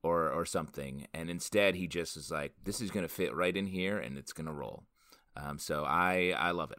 [0.03, 3.67] or or something, and instead he just is like, this is gonna fit right in
[3.67, 4.85] here and it's gonna roll.
[5.37, 6.79] Um, so I I love it.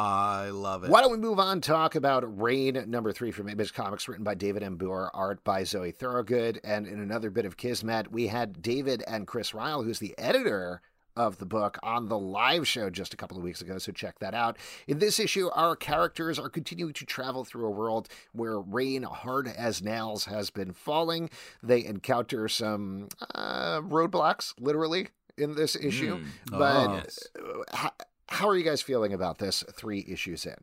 [0.00, 0.90] I love it.
[0.90, 1.60] Why don't we move on?
[1.60, 4.78] Talk about Rain number three from Image Comics, written by David M.
[4.78, 6.58] Booher, art by Zoe Thorogood.
[6.64, 10.80] And in another bit of Kismet, we had David and Chris Ryall, who's the editor
[11.16, 13.76] of the book, on the live show just a couple of weeks ago.
[13.76, 14.56] So check that out.
[14.88, 19.48] In this issue, our characters are continuing to travel through a world where rain, hard
[19.48, 21.28] as nails, has been falling.
[21.62, 26.20] They encounter some uh, roadblocks, literally, in this issue.
[26.20, 26.24] Mm.
[26.52, 26.94] But Oh.
[26.94, 27.28] Yes.
[28.30, 30.56] How, how are you guys feeling about this three issues in?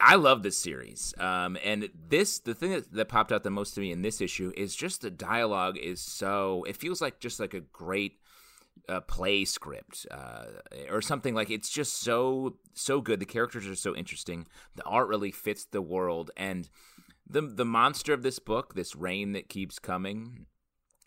[0.00, 1.14] I love this series.
[1.18, 4.20] Um, and this, the thing that, that popped out the most to me in this
[4.20, 8.18] issue is just the dialogue is so, it feels like just like a great
[8.88, 10.44] uh, play script uh,
[10.90, 13.20] or something like it's just so, so good.
[13.20, 14.46] The characters are so interesting.
[14.74, 16.30] The art really fits the world.
[16.36, 16.68] And
[17.28, 20.46] the, the monster of this book, this rain that keeps coming,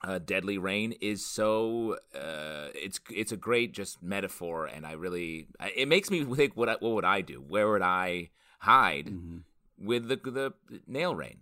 [0.03, 5.47] uh, deadly rain is so uh, it's it's a great just metaphor and i really
[5.75, 8.29] it makes me think what I, what would i do where would i
[8.60, 9.38] hide Mm-hmm.
[9.88, 10.53] with the the
[10.88, 11.39] nail rain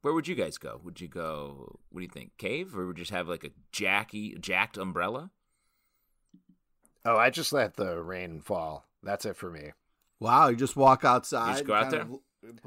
[0.00, 2.96] where would you guys go would you go what do you think cave or would
[2.98, 5.30] you just have like a jacky jacked umbrella
[7.04, 8.86] Oh, I just let the rain fall.
[9.02, 9.72] That's it for me.
[10.20, 11.48] Wow, you just walk outside.
[11.48, 12.02] You just go out there?
[12.02, 12.16] of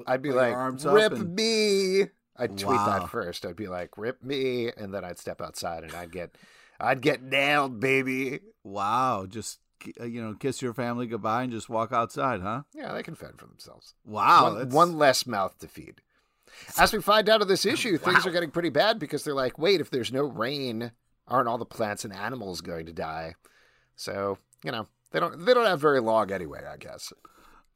[0.06, 2.08] I'd be like, "Rip and- me!"
[2.38, 2.86] I'd tweet Wow.
[3.00, 3.46] that first.
[3.46, 6.38] I'd be like, "Rip me," and then I'd step outside and I'd get,
[6.80, 8.40] I'd get nailed, baby.
[8.64, 9.60] Wow, just
[10.00, 12.64] uh, you know, kiss your family goodbye and just walk outside, huh?
[12.74, 13.94] Yeah, they can fend for themselves.
[14.06, 16.02] Wow, one, one less mouth to feed.
[16.78, 19.58] As we find out of this issue, things are getting pretty bad because they're like,
[19.60, 20.92] wait, if there's no rain,
[21.28, 23.36] aren't all the plants and animals going to die?
[23.96, 27.14] So you know, they don't they don't have very long anyway, I guess.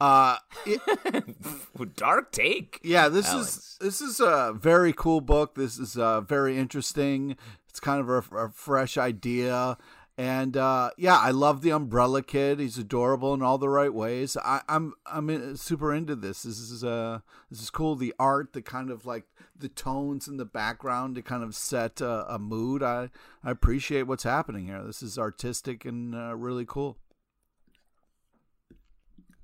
[0.02, 3.58] Uh, it, dark take yeah, this Alex.
[3.58, 5.56] is this is a very cool book.
[5.56, 7.36] This is uh, very interesting.
[7.68, 9.78] It's kind of a, a fresh idea,
[10.18, 12.60] and uh, yeah, I love the Umbrella Kid.
[12.60, 14.38] He's adorable in all the right ways.
[14.38, 16.44] I, I'm I'm in, super into this.
[16.44, 17.20] This is uh
[17.52, 17.96] this is cool.
[17.96, 19.26] The art, the kind of like
[19.58, 22.82] the tones in the background to kind of set a, a mood.
[22.82, 23.10] I
[23.44, 24.82] I appreciate what's happening here.
[24.84, 26.98] This is artistic and uh, really cool.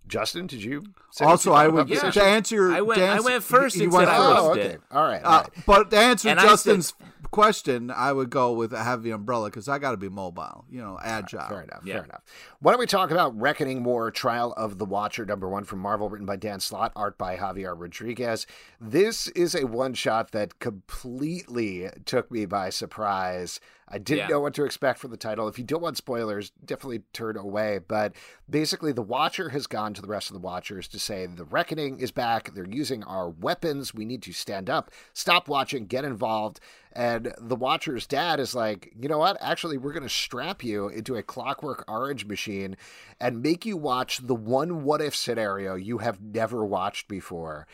[0.07, 0.83] Justin, did you?
[1.11, 2.11] say Also, you I would Yeah.
[2.11, 2.73] to answer your.
[2.73, 4.19] I went- to I went first you and went first.
[4.21, 4.77] Oh, okay.
[4.91, 5.23] All right.
[5.23, 6.93] All Uh, but to answer And I said- Justin's
[7.31, 10.81] question, I would go with a heavy umbrella because I got to be mobile, you
[10.81, 11.47] know, agile.
[11.49, 11.81] Fair enough.
[11.83, 11.95] Yeah.
[11.95, 12.21] Fair enough.
[12.59, 16.07] Why don't we talk about Reckoning War Trial of the Watcher, number one from Marvel,
[16.09, 18.45] written by Dan Slott, art by Javier Rodriguez.
[18.79, 23.59] This is a one shot that completely took me by surprise.
[23.87, 24.27] I didn't Yeah.
[24.29, 25.47] know what to expect from the title.
[25.47, 27.79] If you don't want spoilers, definitely turn away.
[27.87, 28.13] But
[28.49, 31.99] basically, the Watcher has gone to the rest of the Watchers to say the Reckoning
[31.99, 32.53] is back.
[32.55, 33.93] They're using our weapons.
[33.93, 36.59] We need to stand up, stop watching, get involved.
[36.93, 39.37] And the Watcher's dad is like, you know what?
[39.39, 42.77] Actually, we're going to strap you into a clockwork orange machine
[43.19, 47.67] and make you watch the one what if scenario you have never watched before.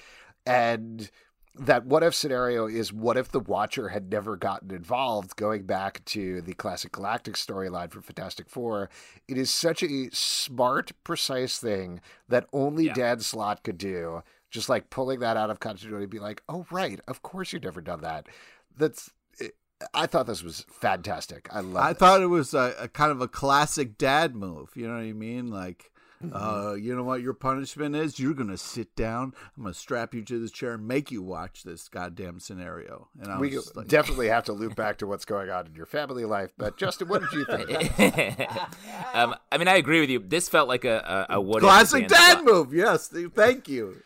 [0.45, 1.09] And
[1.55, 6.03] that what if scenario is what if the Watcher had never gotten involved, going back
[6.05, 8.89] to the classic Galactus storyline for Fantastic Four.
[9.27, 12.93] It is such a smart, precise thing that only Yeah.
[12.93, 14.23] Dan Slott could do.
[14.49, 17.81] Just like pulling that out of continuity, be like, oh, right, of course you've never
[17.81, 18.27] done that.
[18.75, 19.11] That's.
[19.39, 19.49] Eh,
[19.93, 21.47] I thought this was fantastic.
[21.51, 21.83] I love.
[21.83, 21.99] I this.
[21.99, 24.69] thought it was a, a kind of a classic dad move.
[24.75, 25.49] You know what I mean?
[25.49, 25.90] Like.
[26.33, 28.19] Uh, you know what your punishment is?
[28.19, 29.33] You're gonna sit down.
[29.57, 33.07] I'm gonna strap you to this chair and make you watch this goddamn scenario.
[33.19, 35.85] And I we like, definitely have to loop back to what's going on in your
[35.85, 36.51] family life.
[36.57, 38.39] But Justin, what did you think?
[39.13, 40.19] um, I mean, I agree with you.
[40.19, 42.73] This felt like a a, a what if classic dad Slott- move.
[42.73, 44.01] Yes, thank you.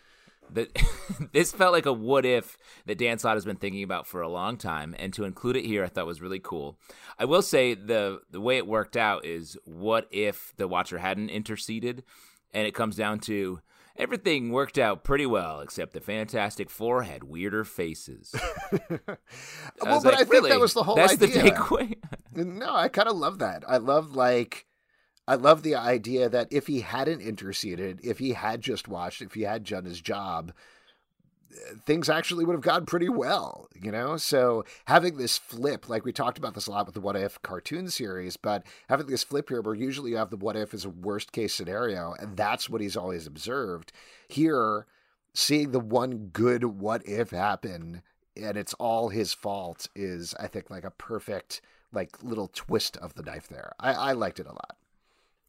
[0.53, 0.69] That
[1.33, 4.29] this felt like a what if that Dan Slott has been thinking about for a
[4.29, 6.77] long time, and to include it here, I thought was really cool.
[7.17, 11.29] I will say the the way it worked out is what if the Watcher hadn't
[11.29, 12.03] interceded,
[12.53, 13.59] and it comes down to
[13.97, 18.35] everything worked out pretty well except the Fantastic Four had weirder faces.
[19.81, 20.49] Well, but like, I think really?
[20.49, 21.43] that was the whole That's idea.
[21.43, 21.95] the takeaway.
[22.35, 23.63] No, I kind of love that.
[23.65, 24.65] I love like
[25.27, 29.33] I love the idea that if he hadn't interceded, if he had just watched, if
[29.33, 30.53] he had done his job,
[31.51, 34.17] uh, things actually would have gone pretty well, you know?
[34.17, 37.41] So having this flip, like we talked about this a lot with the What If
[37.41, 40.85] cartoon series, but having this flip here where usually you have the What If as
[40.85, 43.91] a worst case scenario, and that's what he's always observed.
[44.27, 44.85] Here,
[45.33, 48.01] seeing the one good what if happen
[48.37, 51.61] and it's all his fault is I think like a perfect
[51.91, 53.73] like little twist of the knife there.
[53.79, 54.77] I, I liked it a lot.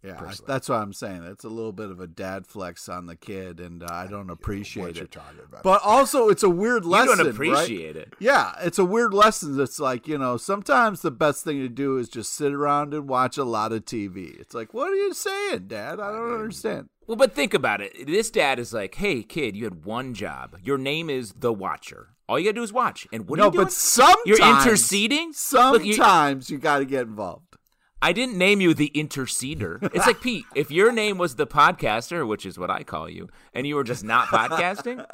[0.06, 1.24] Yeah, that's what I'm saying.
[1.24, 4.30] It's a little bit of a dad flex on the kid, and uh, I don't
[4.30, 5.10] appreciate what you're it.
[5.10, 5.62] talking about.
[5.62, 7.18] But also, it's a weird lesson.
[7.18, 7.34] You don't right?
[7.34, 8.14] appreciate it.
[8.18, 9.56] Yeah, it's a weird lesson.
[9.56, 13.08] That's like you know, sometimes the best thing to do is just sit around and
[13.08, 14.38] watch a lot of TV.
[14.38, 15.98] It's like, what are you saying, Dad?
[15.98, 16.88] I don't understand.
[17.06, 18.06] Well, but think about it.
[18.06, 20.56] This dad is like, "Hey, kid, you had one job.
[20.62, 22.10] Your name is the Watcher.
[22.28, 23.06] All you gotta do is watch.
[23.12, 23.64] And what are no, you doing?
[23.66, 25.32] but sometimes You're interceding.
[25.52, 27.55] Look, you- Sometimes you, got to get involved.
[28.02, 29.82] I didn't name you the interceder.
[29.94, 30.44] It's like Pete.
[30.54, 33.84] If your name was the podcaster, which is what I call you, and you were
[33.84, 35.04] just not podcasting,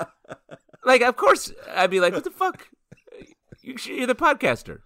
[0.84, 2.68] like of course I'd be like, "What the fuck?
[3.60, 4.80] You- You're the podcaster."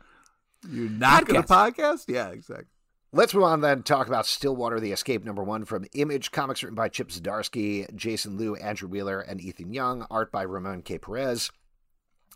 [0.70, 2.04] You're not going to podcast?
[2.08, 2.66] Yeah, exactly.
[3.12, 3.82] Let's move on then.
[3.84, 8.36] Talk about Stillwater, the Escape number one from Image Comics, written by Chip Zdarsky, Jason
[8.36, 10.06] Loo, Andrew Wheeler, and Ethan Young.
[10.10, 10.98] Art by Ramon K.
[10.98, 11.50] Perez.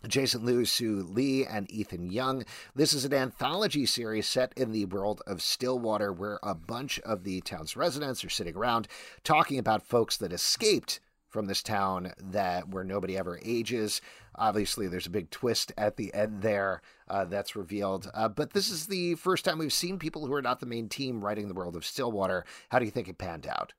[0.07, 2.43] Jason Loo, Soo Lee, and Ethan Young.
[2.75, 7.23] This is an anthology series set in the world of Stillwater, where a bunch of
[7.23, 8.87] the town's residents are sitting around
[9.23, 10.99] talking about folks that escaped
[11.31, 14.01] from this town that where nobody ever ages.
[14.35, 18.11] Obviously, there's a big twist at the end there uh, that's revealed.
[18.13, 20.89] Uh, but this is the first time we've seen people who are not the main
[20.89, 22.45] team writing the world of Stillwater.
[22.69, 23.73] How do you think it panned out?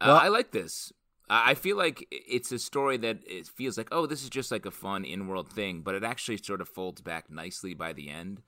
[0.00, 0.92] Uh, I like this.
[1.28, 4.66] I feel like it's a story that it feels like, oh, this is just like
[4.66, 8.42] a fun in-world thing, but it actually sort of folds back nicely by the end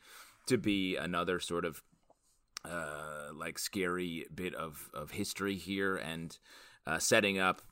[0.47, 1.83] to be another sort of
[2.65, 6.39] uh, like scary bit of of history here and
[6.87, 7.63] uh, setting up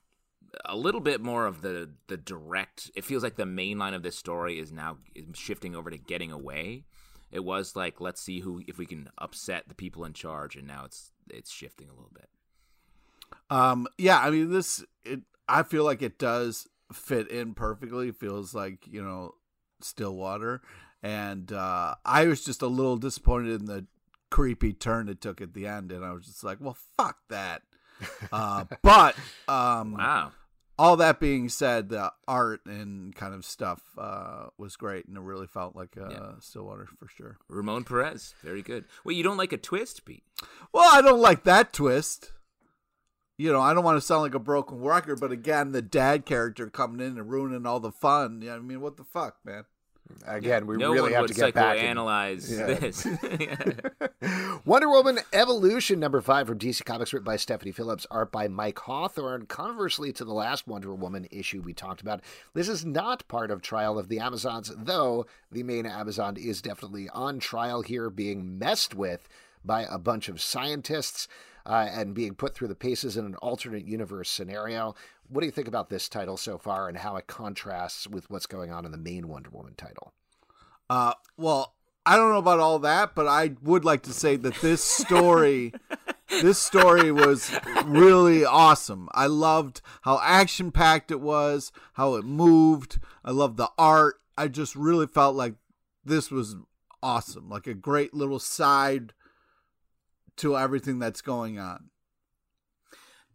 [0.64, 2.90] a little bit more of the the direct.
[2.94, 4.98] It feels like the main line of this story is now
[5.34, 6.84] shifting over to getting away.
[7.30, 10.66] It was like let's see who if we can upset the people in charge, and
[10.66, 12.28] now it's it's shifting a little bit.
[13.50, 18.08] Um, yeah, I mean, this, it, I feel like it does fit in perfectly.
[18.08, 19.34] It feels like, you know,
[19.80, 20.62] Stillwater.
[21.02, 23.86] And uh, I was just a little disappointed in the
[24.30, 25.92] creepy turn it took at the end.
[25.92, 27.62] And I was just like, well, fuck that.
[28.32, 29.14] Uh, but
[29.46, 30.32] um, Wow.
[30.78, 35.06] all that being said, the art and kind of stuff uh, was great.
[35.06, 36.32] And it really felt like uh, Yeah.
[36.40, 37.36] Stillwater for sure.
[37.48, 38.86] Ramon Perez, very good.
[39.04, 40.24] Wait, you don't like a twist, Pete?
[40.72, 42.32] Well, I don't like that twist.
[43.36, 46.24] You know, I don't want to sound like a broken record, but again, the dad
[46.24, 48.40] character coming in and ruining all the fun.
[48.42, 49.64] Yeah, I mean, what the fuck, man?
[50.26, 51.78] Again, we no really have to get back.
[51.78, 52.74] and- psychoanalyze Yeah.
[52.78, 53.06] this.
[54.64, 58.78] Wonder Woman Evolution number five from DC Comics, written by Stephanie Phillips, art by Mike
[58.80, 59.46] Hawthorne.
[59.46, 62.20] Conversely to the last Wonder Woman issue we talked about,
[62.52, 67.08] this is not part of Trial of the Amazons, though the main Amazon is definitely
[67.08, 69.26] on trial here, being messed with
[69.64, 71.26] by a bunch of scientists
[71.66, 74.94] uh, and being put through the paces in an alternate universe scenario.
[75.28, 78.46] What do you think about this title so far and how it contrasts with what's
[78.46, 80.12] going on in the main Wonder Woman title?
[80.90, 81.74] Uh, well,
[82.04, 85.72] I don't know about all that, but I would like to say that this story,
[86.28, 89.08] this story was really awesome.
[89.12, 92.98] I loved how action packed it was, how it moved.
[93.24, 94.16] I loved the art.
[94.36, 95.54] I just really felt like
[96.04, 96.56] this was
[97.02, 99.14] awesome, like a great little side
[100.38, 101.90] to everything that's going on.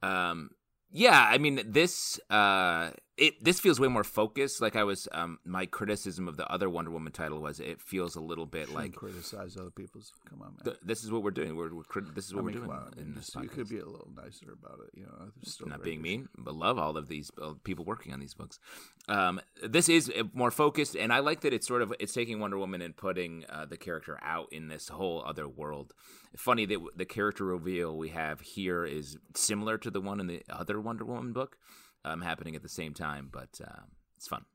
[0.01, 0.51] Um,
[0.91, 4.61] yeah, I mean this uh it this feels way more focused.
[4.61, 8.15] Like I was um my criticism of the other Wonder Woman title was it feels
[8.15, 10.11] a little bit Shouldn't like criticize other people's.
[10.29, 10.63] Come on, man.
[10.63, 11.55] th- this is what we're doing.
[11.55, 13.69] We're, we're crit- this is what I mean, we're doing on, in this you could
[13.69, 14.97] be a little nicer about it.
[14.97, 18.19] You know, still not being mean, but love all of these uh, people working on
[18.19, 18.59] these books.
[19.07, 22.39] Um, this is uh, more focused, and I like that it's sort of it's taking
[22.39, 25.93] Wonder Woman and putting uh, the character out in this whole other world.
[26.37, 30.27] Funny that w- the character reveal we have here is similar to the one in
[30.27, 31.57] the other Wonder Woman book,
[32.05, 33.81] um, happening at the same time, but uh,
[34.17, 34.45] it's fun.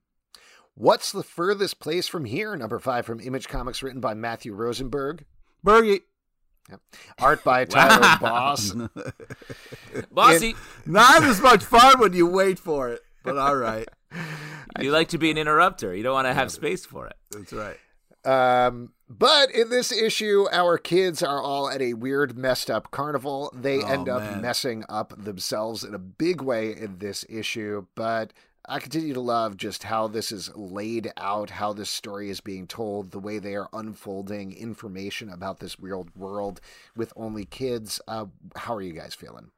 [0.74, 2.56] What's the furthest place from here?
[2.56, 5.24] Number five from Image Comics, written by Matthew Rosenberg.
[5.64, 6.02] Bergie.
[7.18, 8.74] Art by Tyler Boss.
[10.10, 10.54] Bossy,
[10.86, 13.88] Not as much fun when you wait for it, but all right.
[14.80, 15.94] you like to be an interrupter.
[15.94, 17.16] You don't want to have space for it.
[17.30, 17.76] That's right.
[18.24, 23.52] Um, but in this issue, our kids are all at a weird, messed up carnival.
[23.54, 24.40] They Oh, end up man.
[24.42, 27.86] messing up themselves in a big way in this issue.
[27.94, 28.32] But
[28.66, 32.66] I continue to love just how this is laid out, how this story is being
[32.66, 36.62] told, the way they are unfolding information about this weird world
[36.96, 38.00] with only kids.
[38.08, 39.50] Uh, how are you guys feeling?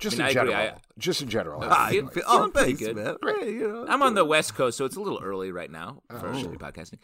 [0.00, 0.54] Just I mean, in general.
[0.56, 1.62] I- just in general.
[1.62, 2.22] Uh, how I do you feel- feel?
[2.22, 2.96] feel, oh, feeling pretty thanks, good.
[2.96, 3.16] man.
[3.22, 3.42] Great.
[3.42, 6.02] Hey, you know, I'm on the West Coast, so it's a little early right now
[6.10, 6.30] for Oh.
[6.30, 6.98] early podcasting.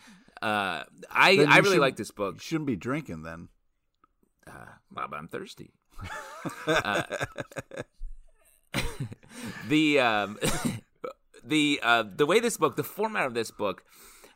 [0.44, 2.40] Uh, I I really should- like this You book.
[2.40, 3.48] shouldn't be drinking then.
[4.46, 5.72] Uh, well, but I'm thirsty.
[6.66, 7.02] Uh,
[9.68, 10.38] the um,
[11.44, 13.85] the uh, the way this book, the format of this book,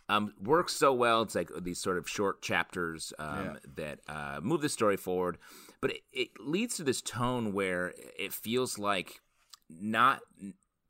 [0.08, 1.22] um, works so well.
[1.22, 5.38] It's like these sort of short chapters um, that uh, move the story forward,
[5.80, 9.20] but it, it leads to this tone where it feels like
[9.68, 10.20] not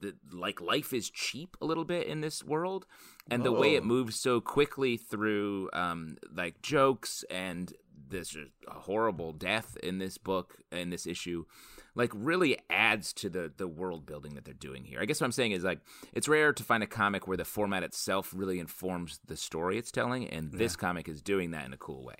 [0.00, 2.86] the, like life is cheap a little bit in this world
[3.30, 7.74] and the way it moves so quickly through um like jokes and
[8.08, 8.36] this
[8.68, 11.44] horrible death in this book in this issue
[11.94, 15.00] like really adds to the the world building that they're doing here.
[15.00, 15.80] I guess what I'm saying is like
[16.12, 19.90] it's rare to find a comic where the format itself really informs the story it's
[19.90, 22.14] telling and this comic is doing that in a cool way.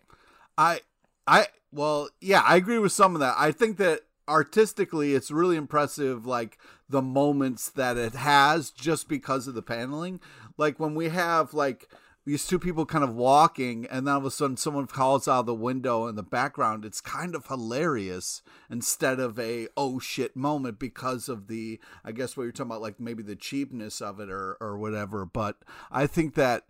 [0.59, 0.81] I
[1.27, 3.37] I well, yeah, I agree with some of that.
[3.39, 9.47] I think that artistically it's really impressive like the moments that it has just because
[9.47, 10.21] of the paneling.
[10.57, 11.89] Like when we have like
[12.25, 15.41] these two people kind of walking and then all of a sudden someone calls out
[15.41, 20.37] of the window in the background it's kind of hilarious instead of a oh shit
[20.37, 24.21] moment because of the i guess what you're talking about like maybe the cheapness of
[24.21, 25.57] it or or whatever but
[25.91, 26.65] i think that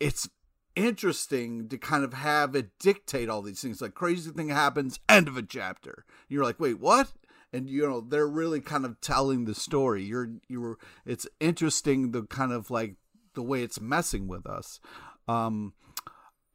[0.00, 0.28] it's
[0.76, 3.80] interesting to kind of have it dictate all these things.
[3.80, 6.04] Like crazy thing happens, end of a chapter.
[6.28, 7.12] You're like, wait, what?
[7.52, 10.04] And you know they're really kind of telling the story.
[10.04, 10.78] You're you're.
[11.04, 12.94] It's interesting the kind of like
[13.34, 14.80] the way it's messing with us.
[15.26, 15.72] Um,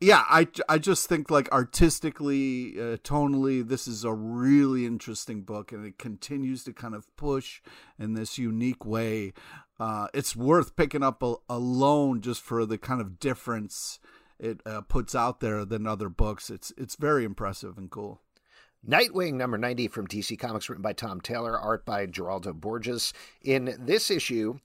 [0.01, 5.71] yeah, I I just think like artistically, uh, tonally, this is a really interesting book,
[5.71, 7.62] and it continues to kind of push
[7.97, 9.34] in this unique way.
[9.79, 13.99] Uh, it's worth picking up a, alone just for the kind of difference
[14.39, 16.49] it uh, puts out there than other books.
[16.49, 18.21] It's it's very impressive and cool.
[18.88, 23.13] Nightwing number 90 from DC Comics, written by Tom Taylor, art by Geraldo Borges.
[23.41, 24.60] In this issue,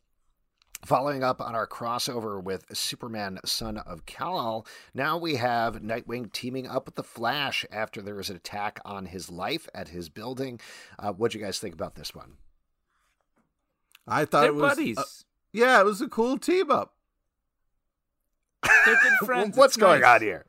[0.84, 6.66] following up on our crossover with Superman, son of Kal-El, now we have Nightwing teaming
[6.66, 10.60] up with the Flash after there is an attack on his life at his building.
[10.98, 12.34] Uh, what do you guys think about this one?
[14.06, 14.98] I thought They're it was buddies.
[14.98, 15.04] uh,
[15.54, 16.94] yeah, it was a cool team up.
[18.84, 19.56] They're good friends.
[19.56, 20.16] What's It's going nice.
[20.16, 20.44] on here?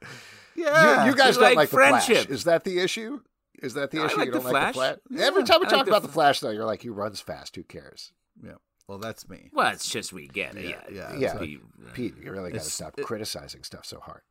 [0.58, 2.06] Yeah, you, you guys We don't like like the Flash.
[2.08, 2.30] friendship.
[2.32, 3.22] Is that the issue?
[3.62, 4.18] Is that the I issue?
[4.18, 4.98] like you don't like the Flash.
[5.10, 5.20] Flash?
[5.20, 7.22] Every time we I talk like about the F- Flash, though, you're like, he runs
[7.22, 7.56] fast.
[7.56, 8.12] Who cares?
[8.44, 8.54] yeah.
[8.88, 9.50] Well, that's me.
[9.54, 10.66] Well, it's just we get it.
[10.66, 11.38] Yeah, Yeah, yeah, Yeah.
[11.38, 14.22] Be- uh, Pete, you really got to stop it- criticizing stuff so hard.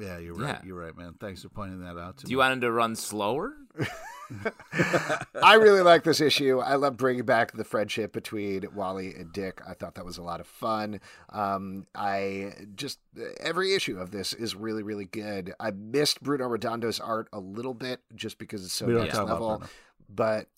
[0.00, 0.58] Yeah, you're right.
[0.60, 0.60] Yeah.
[0.64, 1.14] You're right, man.
[1.20, 2.32] Thanks for pointing that out to Do me.
[2.32, 3.52] you want him to run slower?
[5.42, 6.58] I really like this issue.
[6.58, 9.60] I love bringing back the friendship between Wally and Dick.
[9.66, 11.00] I thought that was a lot of fun.
[11.30, 12.98] Um, I just
[13.40, 15.54] every issue of this is really, really good.
[15.60, 19.62] I missed Bruno Redondo's art a little bit just because it's so next level,
[20.08, 20.48] but.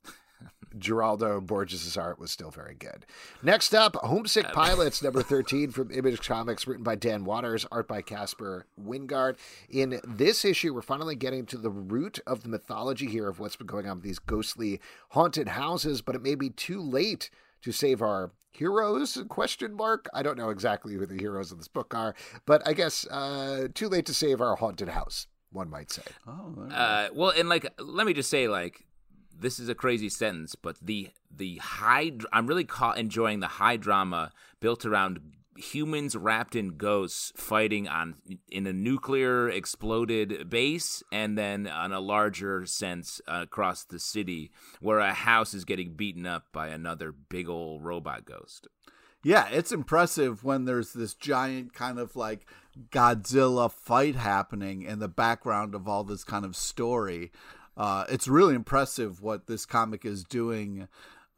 [0.77, 3.07] Geraldo Borges' art was still very good.
[3.43, 7.89] Next up, Home Sick Pilots, number 13 from Image Comics, written by Dan Watters, art
[7.89, 9.37] by Caspar Wijngaard.
[9.69, 13.57] In this issue, we're finally getting to the root of the mythology here of what's
[13.57, 17.31] been going on with these ghostly haunted houses, but it may be too late
[17.63, 21.69] to save our heroes question mark i don't know exactly who the heroes of this
[21.69, 22.15] book are
[22.47, 26.69] but i guess uh too late to save our haunted house one might say Oh.
[26.71, 28.85] Uh, well, and like, let me just say, like,
[29.41, 33.77] this is a crazy sentence, but the the high, I'm really caught enjoying the high
[33.77, 35.21] drama built around
[35.57, 38.15] humans wrapped in ghosts fighting on
[38.49, 44.53] in a nuclear exploded base and then on a larger sense uh, across the city
[44.81, 48.69] where a house is getting beaten up by another big old robot ghost.
[49.25, 52.47] Yeah it's impressive when there's this giant kind of like
[52.91, 57.33] godzilla fight happening in the background of all this kind of story
[57.79, 60.89] uh, it's really impressive what this comic is doing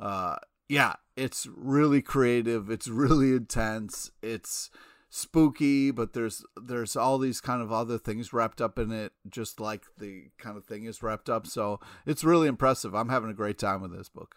[0.01, 0.37] uh,
[0.69, 2.71] yeah, it's really creative.
[2.71, 4.11] It's really intense.
[4.23, 4.71] It's
[5.11, 9.61] spooky, but there's there's all these kind of other things wrapped up in it, just
[9.61, 11.47] like the kind of thing is wrapped up.
[11.47, 12.95] So it's really impressive.
[12.95, 14.37] I'm having a great time with this book.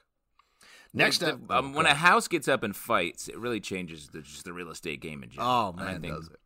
[0.95, 4.43] Next up, um, when a house gets up and fights, it really changes the, just
[4.43, 5.49] the real estate game in general.
[5.49, 6.39] Oh man, does it.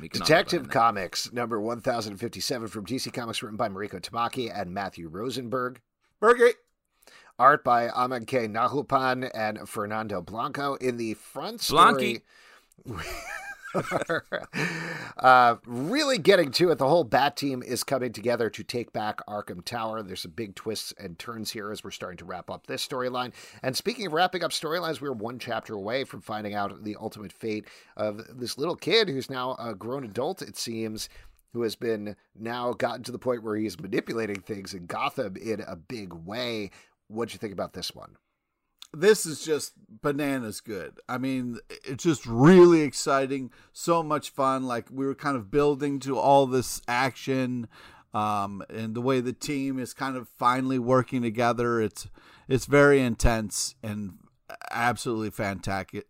[0.00, 5.80] Detective Comics number 1057 from DC Comics, written by Mariko Tamaki and Matthew Rosenberg.
[6.20, 6.52] Bergie.
[7.38, 10.74] Art by Amancay Nahuelpan and Fernando Blanco.
[10.74, 12.22] In the front story.
[15.18, 16.78] uh, really getting to it.
[16.78, 20.02] The whole Bat team is coming together to take back Arkham Tower.
[20.02, 23.32] There's some big twists and turns here as we're starting to wrap up this storyline.
[23.62, 27.32] And speaking of wrapping up storylines, we're one chapter away from finding out the ultimate
[27.32, 27.66] fate
[27.96, 31.08] of this little kid who's now a grown adult, it seems,
[31.52, 35.60] who has been now gotten to the point where he's manipulating things in Gotham in
[35.60, 36.70] a big way.
[37.08, 38.16] What'd you think about this one?
[38.92, 39.72] This is just
[40.02, 41.00] bananas good.
[41.08, 43.50] I mean, it's just really exciting.
[43.72, 44.64] So much fun.
[44.64, 47.68] Like we were kind of building to all this action,
[48.12, 51.80] um, and the way the team is kind of finally working together.
[51.80, 52.08] It's
[52.48, 54.18] it's very intense and
[54.70, 56.06] absolutely fantastic.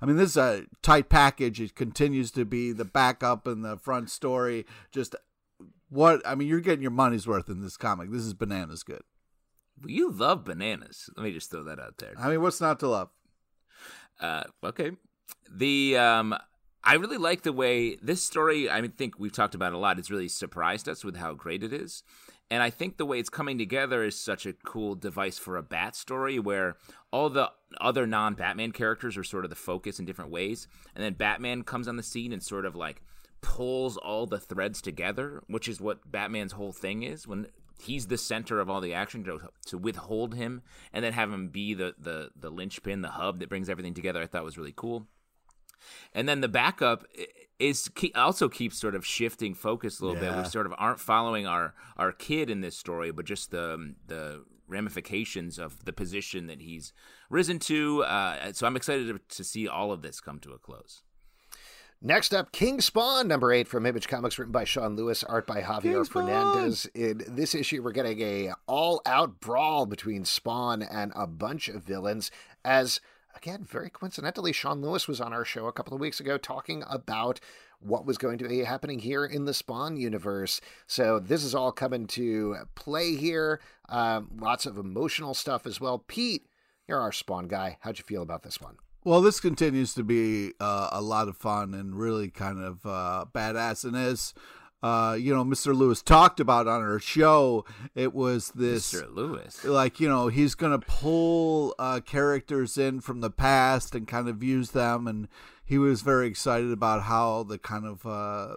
[0.00, 1.60] I mean, this is a tight package.
[1.60, 4.66] It continues to be the backup and the front story.
[4.92, 5.16] Just
[5.88, 8.10] what I mean, you're getting your money's worth in this comic.
[8.10, 9.02] This is bananas good.
[9.86, 11.10] You love bananas.
[11.16, 12.14] Let me just throw that out there.
[12.18, 13.10] I mean, what's not to love?
[14.20, 14.92] Uh, okay.
[15.50, 16.34] The um,
[16.82, 18.68] I really like the way this story.
[18.68, 19.98] I mean, think we've talked about a lot.
[19.98, 22.02] It's really surprised us with how great it is,
[22.50, 25.62] and I think the way it's coming together is such a cool device for a
[25.62, 26.76] Bat story, where
[27.10, 27.50] all the
[27.80, 31.88] other non-Batman characters are sort of the focus in different ways, and then Batman comes
[31.88, 33.02] on the scene and sort of like
[33.40, 37.26] pulls all the threads together, which is what Batman's whole thing is.
[37.26, 37.46] When
[37.84, 40.62] he's the center of all the action to, to withhold him
[40.92, 44.22] and then have him be the, the the linchpin the hub that brings everything together.
[44.22, 45.06] I thought was really cool.
[46.14, 47.04] And then the backup
[47.58, 50.34] is also keeps sort of shifting focus a little yeah.
[50.34, 53.94] bit we sort of aren't following our our kid in this story but just the
[54.06, 56.92] the ramifications of the position that he's
[57.30, 60.58] risen to uh, so i'm excited to, to see all of this come to a
[60.58, 61.02] close
[62.02, 65.62] Next up, King Spawn, number eight from Image Comics, written by Sean Lewis, art by
[65.62, 66.86] Javier Fernandez.
[66.94, 72.30] In this issue, we're getting a all-out brawl between Spawn and a bunch of villains.
[72.62, 73.00] As
[73.34, 76.84] again, very coincidentally, Sean Lewis was on our show a couple of weeks ago talking
[76.90, 77.40] about
[77.80, 80.60] what was going to be happening here in the Spawn universe.
[80.86, 83.60] So this is all coming to play here.
[83.88, 86.04] Um, lots of emotional stuff as well.
[86.06, 86.46] Pete,
[86.86, 87.78] you're our Spawn guy.
[87.80, 88.76] How'd you feel about this one?
[89.04, 93.26] Well, this continues to be uh, a lot of fun and really kind of uh,
[93.34, 93.84] badass.
[93.84, 94.32] And as
[94.84, 95.74] uh, you know, Mr.
[95.74, 99.14] Lewis talked about on our show, it was this Mr.
[99.14, 104.06] Lewis, like you know, he's going to pull uh, characters in from the past and
[104.06, 105.28] kind of use them, and
[105.64, 108.56] he was very excited about how the kind of uh,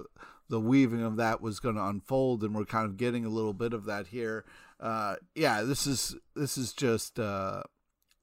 [0.49, 3.53] the weaving of that was going to unfold, and we're kind of getting a little
[3.53, 4.43] bit of that here.
[4.81, 7.19] Uh, yeah, this is this is just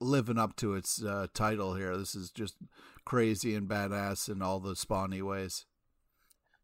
[0.05, 1.97] living up to its uh, title here.
[1.97, 2.57] This is just
[3.05, 5.67] crazy and badass in all the spawny ways.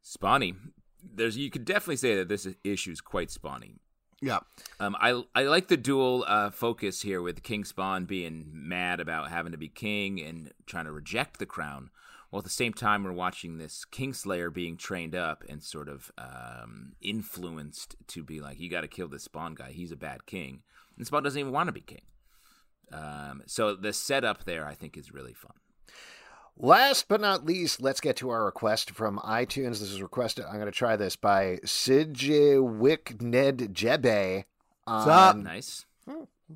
[0.04, 0.54] Spawny.
[1.02, 3.76] There's you could definitely say that this issue is quite spawny.
[4.20, 4.40] Yeah.
[4.78, 9.30] Um, I I like the dual uh, focus here with King Spawn being mad about
[9.30, 11.90] having to be king and trying to reject the crown,
[12.28, 16.12] while at the same time we're watching this Kingslayer being trained up and sort of
[16.18, 19.72] um, influenced to be like, you got to kill this Spawn guy.
[19.72, 20.62] He's a bad king,
[20.98, 22.02] and Spawn doesn't even want to be king.
[22.92, 25.52] Um, so the setup there, I think, is really fun.
[26.56, 29.80] Last but not least, let's get to our request from iTunes.
[29.80, 30.44] This is requested.
[30.44, 34.44] I'm going to try this by Sidjewick Ned Jebe.
[34.86, 35.86] On, nice.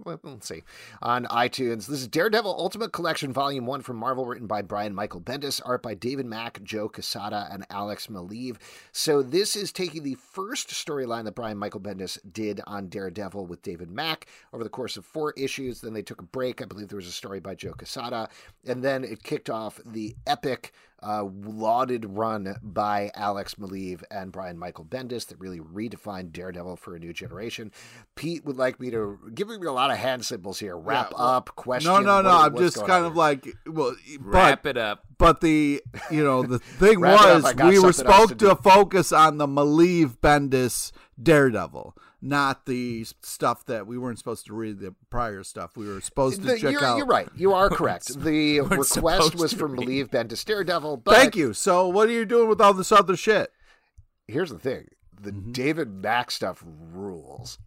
[0.02, 0.62] Let's see.
[1.02, 5.20] On iTunes, this is Daredevil Ultimate Collection Volume 1 from Marvel, written by Brian Michael
[5.20, 8.56] Bendis, art by David Mack, Joe Quesada, and Alex Maleev.
[8.92, 13.62] So, this is taking the first storyline that Brian Michael Bendis did on Daredevil with
[13.62, 15.80] David Mack over the course of four issues.
[15.80, 16.60] Then they took a break.
[16.60, 18.28] I believe there was a story by Joe Quesada.
[18.66, 20.72] And then it kicked off the epic
[21.04, 26.96] uh, lauded run by Alex Maleev and Brian Michael Bendis that really redefined Daredevil for
[26.96, 27.70] a new generation.
[28.14, 30.76] Pete would like me to give me a lot of hand symbols here.
[30.76, 31.92] Wrap yeah, well, up, question.
[31.92, 32.30] No, no, no.
[32.30, 33.04] I'm just kind on?
[33.04, 35.04] of like, well, wrap it up.
[35.18, 39.12] But the you know the thing it up, was we were supposed to to, focus
[39.12, 40.92] on the Maleev Bendis
[41.22, 45.76] Daredevil, not the stuff that we weren't supposed to read the prior stuff.
[45.76, 46.96] We were supposed to The- check you're, out.
[46.96, 47.28] you're right.
[47.36, 48.18] You are correct.
[48.22, 49.76] The request was from.
[49.76, 50.98] Maleev Bendis Daredevil.
[50.98, 51.52] But Thank you.
[51.52, 53.50] So what are you doing with all this other shit?
[54.26, 54.88] Here's the thing:
[55.20, 55.52] the Mm-hmm.
[55.52, 57.58] David Mack stuff rules.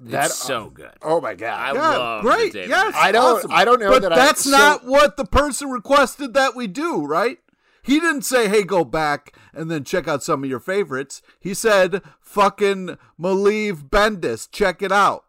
[0.00, 0.90] That It's so good.
[1.02, 1.60] Oh my god!
[1.60, 2.52] I Yeah, love great.
[2.52, 3.50] David Yes, I don't- awesome.
[3.52, 6.66] I don't know but that I- that's so- not what the person requested that we
[6.66, 7.38] do, right?
[7.84, 11.52] He didn't say, "Hey, go back and then check out some of your favorites." He
[11.54, 15.24] said, "Fucking Maleev Bendis, check it out."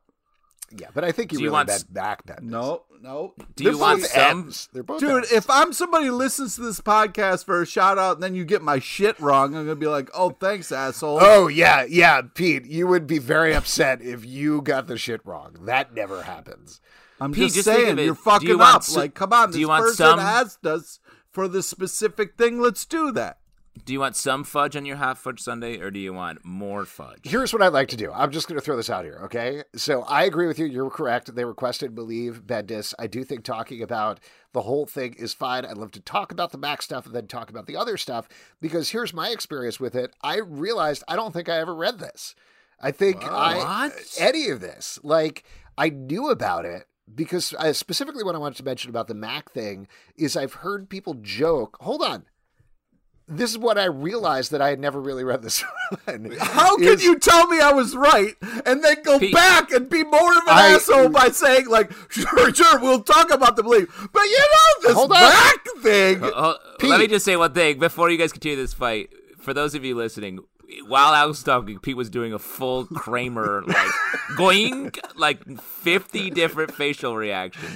[0.75, 2.41] yeah, but I think you Do you really want meant Mack Bendis.
[2.43, 4.21] No, no, Do you They're want some?
[4.45, 4.69] M's.
[4.73, 5.11] They're both dude.
[5.25, 5.31] M's.
[5.31, 8.45] If I'm somebody who listens to this podcast for a shout out and then you
[8.45, 12.65] get my shit wrong, I'm gonna be like, "Oh, thanks, asshole." Oh yeah, yeah, Pete.
[12.65, 15.55] You would be very upset if you got the shit wrong.
[15.65, 16.79] That never happens.
[17.19, 18.77] I'm Pete, just, just saying, you're fucking you up.
[18.77, 20.99] s- like, come on, do this you want person some- asked us
[21.31, 22.59] for the specific thing.
[22.59, 23.37] Let's do that.
[23.85, 26.85] Do you want some fudge on your half fudge sundae, or do you want more
[26.85, 27.21] fudge?
[27.23, 28.11] Here's what I'd like to do.
[28.13, 29.63] I'm just going to throw this out here, okay?
[29.75, 30.65] So I agree with you.
[30.65, 31.33] You're correct.
[31.33, 32.93] They requested Maleev Bendis.
[32.99, 34.19] I do think talking about
[34.53, 35.65] the whole thing is fine.
[35.65, 38.29] I'd love to talk about the Mack stuff and then talk about the other stuff
[38.61, 40.15] because here's my experience with it.
[40.21, 42.35] I realized I don't think I ever read this.
[42.79, 44.99] I think I any of this.
[45.03, 45.43] Like
[45.77, 49.51] I knew about it because uh, specifically what I wanted to mention about the Mack
[49.51, 51.77] thing is I've heard people joke.
[51.81, 52.25] Hold on.
[53.27, 55.63] This is what I realized that I had never really read this
[56.05, 56.31] one.
[56.39, 59.89] How can is- you tell me I was right and then go Pete- back and
[59.89, 63.63] be more of an I- asshole by saying like, sure, sure, we'll talk about the
[63.63, 66.21] belief, but you know this Hold back thing.
[66.23, 69.09] Uh, let me just say one thing before you guys continue this fight.
[69.39, 70.39] For those of you listening,
[70.87, 73.91] while I was talking, Pete was doing a full Kramer, like
[74.37, 77.71] going like fifty different facial reactions.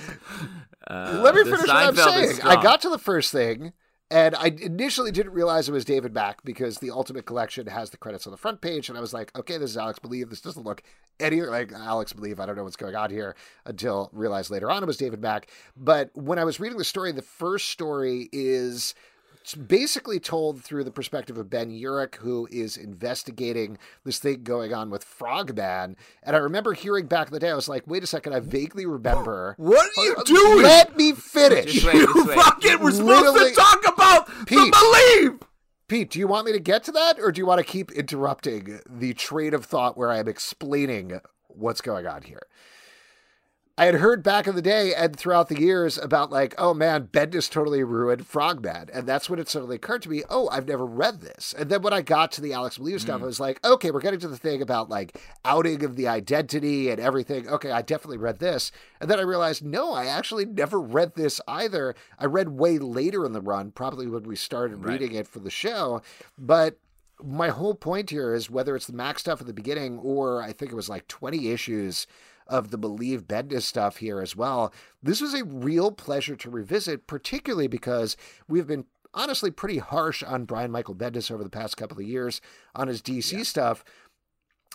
[0.89, 2.41] Uh, Let me the finish what I'm saying.
[2.43, 3.73] I got to the first thing,
[4.09, 7.97] and I initially didn't realize it was David Mack because the Ultimate Collection has the
[7.97, 10.29] credits on the front page, and I was like, okay, this is Alex Maleev.
[10.29, 10.81] This doesn't look
[11.19, 12.39] any like Alex Maleev.
[12.39, 13.35] I don't know what's going on here
[13.65, 15.49] until realized later on it was David Mack.
[15.75, 18.95] But when I was reading the story, the first story is
[19.47, 24.73] it's basically told through the perspective of Ben Urich, who is investigating this thing going
[24.73, 25.95] on with Frogman.
[26.21, 28.41] And I remember hearing back in the day, I was like, wait a second, I
[28.41, 29.55] vaguely remember.
[29.67, 30.63] What are you doing?
[30.63, 31.75] Let me finish.
[31.75, 32.35] Just wait, you just wait.
[32.37, 34.57] fucking were supposed Literally- to talk about Pete.
[34.73, 35.39] the belief.
[35.87, 37.89] Pete, do you want me to get to that, or do you want to keep
[37.93, 42.43] interrupting the train of thought where I'm explaining what's going on here?
[43.79, 47.09] I had heard back in the day and throughout the years about like, oh man,
[47.11, 50.83] Bendis totally ruined Frogman, and that's when it suddenly occurred to me, oh, I've never
[50.83, 51.53] read this.
[51.55, 53.23] And then when I got to the Alex Maleev stuff, hmm.
[53.23, 56.89] I was like, okay, we're getting to the thing about like outing of the identity
[56.89, 57.47] and everything.
[57.47, 61.39] Okay, I definitely read this, and then I realized, no, I actually never read this
[61.47, 61.93] either.
[62.17, 64.93] I read way later in the run, probably when we started Right.
[64.93, 66.01] reading it for the show,
[66.35, 66.79] but
[67.23, 70.51] my whole point here is whether it's the Mack stuff at the beginning or I
[70.51, 72.05] think it was like 20 issues
[72.47, 74.73] of the Maleev Bendis stuff here as well.
[75.01, 78.17] This was a real pleasure to revisit, particularly because
[78.47, 82.41] we've been honestly pretty harsh on Brian Michael Bendis over the past couple of years
[82.75, 83.83] on his DC stuff.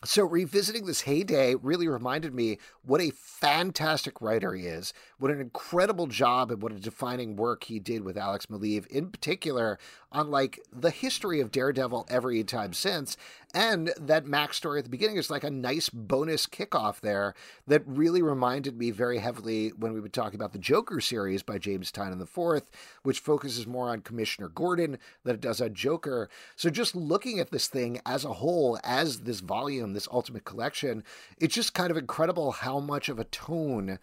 [0.04, 5.40] So revisiting this heyday really reminded me what a fantastic writer he is, what an
[5.40, 9.78] incredible job and what a defining work he did with Alex Maleev, in particular
[10.10, 13.16] on like the history of Daredevil every time since.
[13.54, 17.34] And that Mack's story at the beginning is like a nice bonus kickoff there
[17.66, 21.58] that really reminded me very heavily when we would talk about the Joker series by
[21.58, 22.62] James Tynion IV,
[23.02, 26.30] which focuses more on Commissioner Gordon than it does on Joker.
[26.56, 31.04] So just looking at this thing as a whole, as this volume, this ultimate collection,
[31.38, 33.98] it's just kind of incredible how much of a tone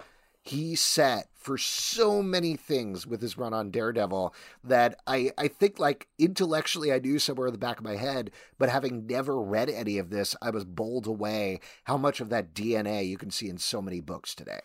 [0.50, 4.34] he set for so many things with his run on Daredevil
[4.64, 8.32] that I, I think like intellectually I knew somewhere in the back of my head,
[8.58, 12.54] but having never read any of this, I was bowled away how much of that
[12.54, 14.60] DNA you can see in so many books today.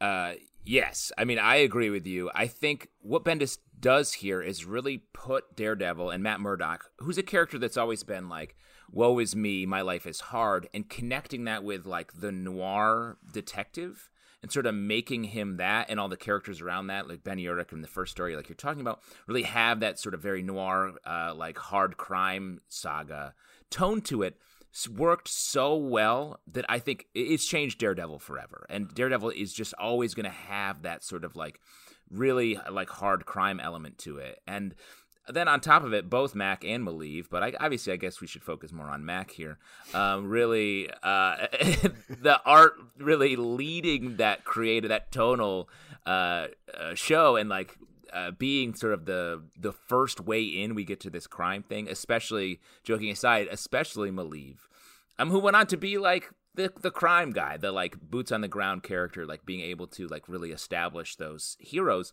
[0.00, 0.34] Uh,
[0.64, 2.30] yes, I mean I agree with you.
[2.34, 7.22] I think what Bendis does here is really put Daredevil and Matt Murdock, who's a
[7.22, 8.56] character that's always been like,
[8.90, 14.08] "Woe is me, my life is hard," and connecting that with like the noir detective
[14.42, 17.72] and sort of making him that and all the characters around that, like Benny Urich
[17.72, 20.92] in the first story, like you're talking about, really have that sort of very noir,
[21.04, 23.34] uh, like hard crime saga
[23.70, 24.36] tone to it
[24.88, 28.66] worked so well that I think it's changed Daredevil forever.
[28.68, 31.60] And Daredevil is just always going to have that sort of like
[32.10, 34.40] really like hard crime element to it.
[34.46, 34.74] And
[35.30, 38.26] then on top of it, both Mack and Maleev, but I, obviously I guess we
[38.26, 39.58] should focus more on Mack here.
[39.94, 41.46] Um, really, uh,
[42.08, 45.68] the art really leading that creative, that tonal
[46.06, 47.76] uh, uh, show, and like
[48.12, 51.88] uh, being sort of the the first way in we get to this crime thing,
[51.88, 54.56] especially joking aside, especially Maleev,
[55.18, 58.40] um, who went on to be like the the crime guy, the like boots on
[58.40, 62.12] the ground character, like being able to like really establish those heroes.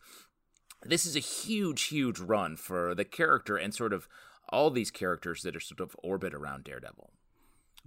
[0.88, 4.08] This is a huge, huge run for the character and sort of
[4.50, 7.12] all these characters that are sort of orbit around Daredevil.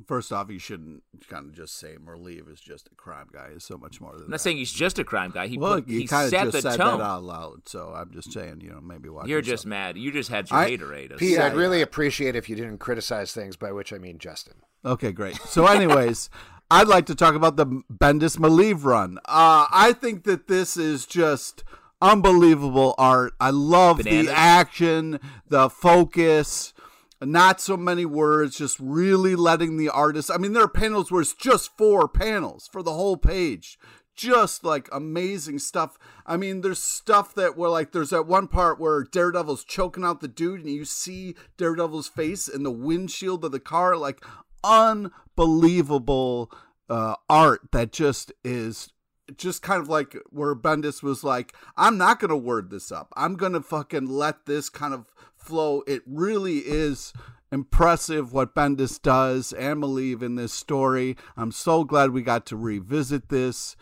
[0.07, 3.49] First off, you shouldn't kind of just say Maleev is just a crime guy.
[3.57, 5.49] Is so much more than I'm not saying he's just a crime guy.
[5.49, 6.99] He well, put, you he kind set of just the said tone.
[6.99, 9.27] that out loud, so I'm just saying, you know, maybe watch.
[9.27, 9.55] You're yourself.
[9.55, 9.99] just mad.
[9.99, 11.17] You just had your I- haterade.
[11.17, 14.55] Pete, Yeah, I'd really appreciate if you didn't criticize things, by which I mean Justin.
[14.85, 15.35] Okay, great.
[15.49, 16.31] So, anyways,
[16.71, 19.19] I'd like to talk about the Bendis Maleev run.
[19.25, 21.65] Uh, I think that this is just
[22.01, 23.33] unbelievable art.
[23.41, 24.27] I love Bananas.
[24.27, 26.73] the action, the focus,
[27.21, 30.31] not so many words, just really letting the artist.
[30.33, 33.79] I mean, there are panels where it's just four panels for the whole page.
[34.15, 35.97] Just like amazing stuff.
[36.27, 40.21] I mean, there's stuff that where like there's that one part where Daredevil's choking out
[40.21, 43.97] the dude, and you see Daredevil's face in the windshield of the car.
[43.97, 44.25] Like
[44.65, 46.51] unbelievable
[46.91, 48.89] uh, art that just is
[49.37, 53.13] just kind of like where Bendis was like, I'm not gonna word this up.
[53.17, 55.83] I'm gonna fucking let this kind of flow.
[55.87, 57.13] It really is
[57.51, 61.17] impressive what Bendis does and Maleev in this story.
[61.37, 63.77] I'm so glad we got to revisit this.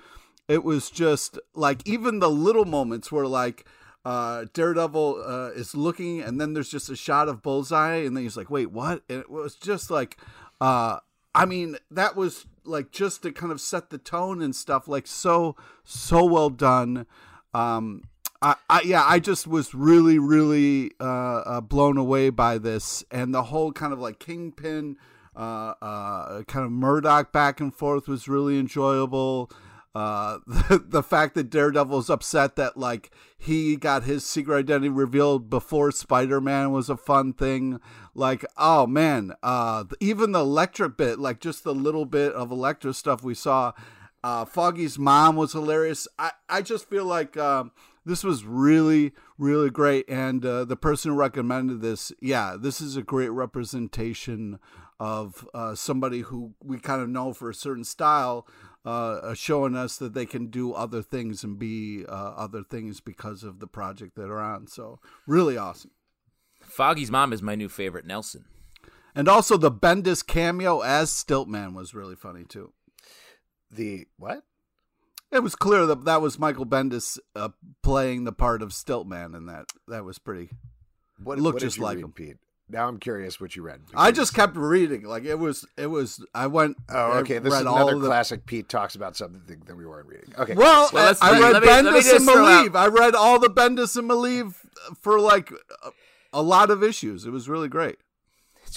[0.49, 3.67] It was just like even the little moments where like
[4.05, 8.23] uh, Daredevil uh, is looking and then there's just a shot of Bullseye and then
[8.23, 9.03] he's like, wait, what?
[9.09, 10.17] And it was just like,
[10.61, 10.99] uh,
[11.35, 15.07] I mean, that was like just to kind of set the tone and stuff, like
[15.07, 17.07] so, so well done.
[17.55, 18.03] Um,
[18.43, 23.35] I, I yeah, I just was really, really uh, uh, blown away by this and
[23.35, 24.97] the whole kind of like Kingpin,
[25.35, 29.51] uh, uh, kind of Murdock back and forth was really enjoyable.
[29.97, 34.91] Uh, the, the fact that Daredevil is upset that like he got his secret identity
[34.91, 37.81] revealed before Spider-Man was a fun thing.
[38.15, 42.95] Like, oh man, uh, even the electric bit, like just the little bit of electric
[42.95, 43.73] stuff we saw.
[44.23, 46.07] Uh, Foggy's mom was hilarious.
[46.19, 47.73] I, I just feel like um,
[48.05, 50.05] this was really, really great.
[50.11, 54.59] And uh, the person who recommended this, yeah, this is a great representation
[54.99, 58.47] of uh, somebody who we kind of know for a certain style,
[58.87, 63.43] uh, showing us that they can do other things and be uh, other things because
[63.43, 64.69] of the project that are on.
[64.69, 65.91] So, really awesome.
[66.63, 68.45] Foggy's mom is my new favorite, Nelson.
[69.15, 72.73] And also the Bendis cameo as Stiltman was really funny too.
[73.71, 74.45] The what?
[75.33, 77.49] It was clear that that was Michael Bendis uh,
[77.83, 80.51] playing the part of Stiltman, and that that was pretty.
[81.19, 82.39] What Looked what did just you like read, him.
[82.69, 82.75] Pete?
[82.75, 83.81] Now I'm curious what you read.
[83.95, 85.67] I just kept reading, like it was.
[85.77, 86.25] It was.
[86.35, 86.77] I went.
[86.89, 87.39] Oh, okay.
[87.39, 88.47] This read is another of the- classic.
[88.47, 90.33] Pete talks about something that we weren't reading.
[90.39, 90.55] Okay.
[90.55, 92.67] Well, Well, let's- I, I read let me- let me Bendis and just throw out-
[92.73, 92.77] Maleev.
[92.77, 94.55] I read all the Bendis and Maleev
[95.01, 95.51] for like
[95.85, 95.91] a,
[96.33, 97.25] a lot of issues.
[97.25, 97.99] It was really great.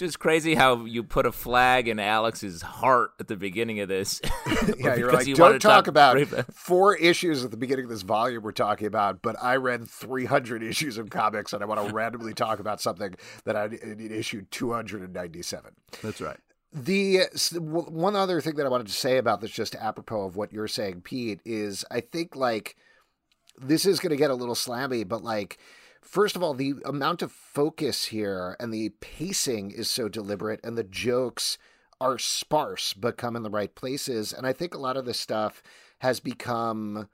[0.01, 3.89] It's just crazy how you put a flag in Alex's heart at the beginning of
[3.89, 4.21] this.
[4.77, 6.45] yeah, you're because like, you don't wanted to talk about Raven.
[6.53, 10.63] four issues at the beginning of this volume we're talking about, but I read 300
[10.63, 14.45] issues of comics and I want to randomly talk about something that I in issue
[14.51, 15.71] 297.
[16.01, 16.37] That's right.
[16.71, 17.23] The
[17.57, 20.69] one other thing that I wanted to say about this, just apropos of what you're
[20.69, 22.77] saying, Pete, is I think like
[23.57, 25.59] this is going to get a little slammy, but like,
[26.01, 30.77] first of all, the amount of focus here and the pacing is so deliberate, and
[30.77, 31.57] the jokes
[32.01, 34.31] are sparse but come in the right places.
[34.33, 35.61] And I think a lot of this stuff
[35.99, 37.09] has become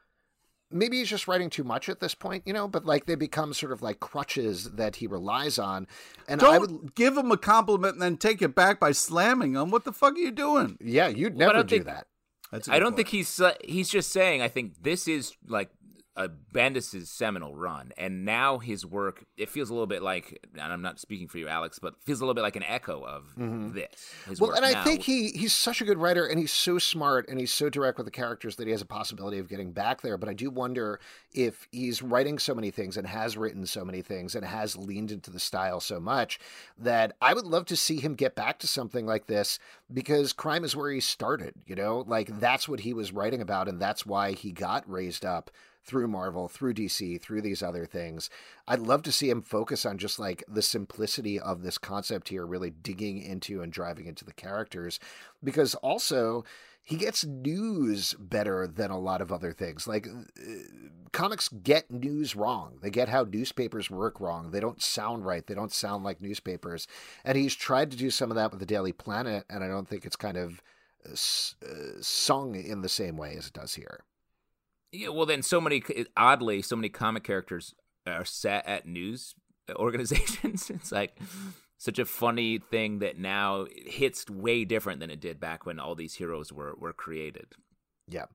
[0.71, 3.53] maybe he's just writing too much at this point, you know, but like they become
[3.53, 5.87] sort of like crutches that he relies on.
[6.27, 9.53] And Don't I would, give him a compliment and then take it back by slamming
[9.55, 9.71] him.
[9.71, 10.77] What the fuck are you doing?
[10.81, 12.07] yeah, you'd never don't think- that.
[12.51, 12.97] That's a I don't point.
[12.97, 14.43] think he's uh, he's just saying.
[14.43, 15.71] I think this is like
[16.17, 20.61] a Bendis's seminal run, and now his work it feels a little bit like, and
[20.61, 23.33] I'm not speaking for you, Alex, but feels a little bit like an echo of
[23.35, 23.87] this.
[24.25, 24.41] His Mm-hmm.
[24.41, 27.27] Well, work and I think he he's such a good writer, and he's so smart,
[27.27, 30.01] and he's so direct with the characters that he has a possibility of getting back
[30.01, 30.17] there.
[30.17, 30.99] But I do wonder
[31.33, 35.11] if he's writing so many things and has written so many things and has leaned
[35.11, 36.39] into the style so much
[36.77, 39.59] that I would love to see him get back to something like this
[39.93, 41.55] because crime is where he started.
[41.65, 45.25] You know, like that's what he was writing about, and that's why he got raised
[45.25, 45.51] up
[45.85, 48.29] through Marvel, through DC, through these other things.
[48.67, 52.45] I'd love to see him focus on just like the simplicity of this concept here,
[52.45, 54.99] really digging into and driving into the characters.
[55.43, 56.43] Because also,
[56.81, 59.87] he gets news better than a lot of other things.
[59.87, 60.51] Like, uh,
[61.11, 62.77] comics get news wrong.
[62.81, 64.51] They get how newspapers work wrong.
[64.51, 65.45] They don't sound right.
[65.45, 66.87] They don't sound like newspapers.
[67.23, 69.87] And he's tried to do some of that with the Daily Planet, and I don't
[69.87, 70.61] think it's kind of
[71.07, 74.01] uh, uh, sung in the same way as it does here.
[74.95, 75.83] Yeah, well, then so many
[76.15, 77.73] oddly, so many comic characters
[78.07, 79.35] are set at news
[79.75, 80.69] organizations.
[80.69, 81.17] it's like
[81.77, 85.95] such a funny thing that now hits way different than it did back when all
[85.95, 87.47] these heroes were were created.
[88.07, 88.25] Yeah.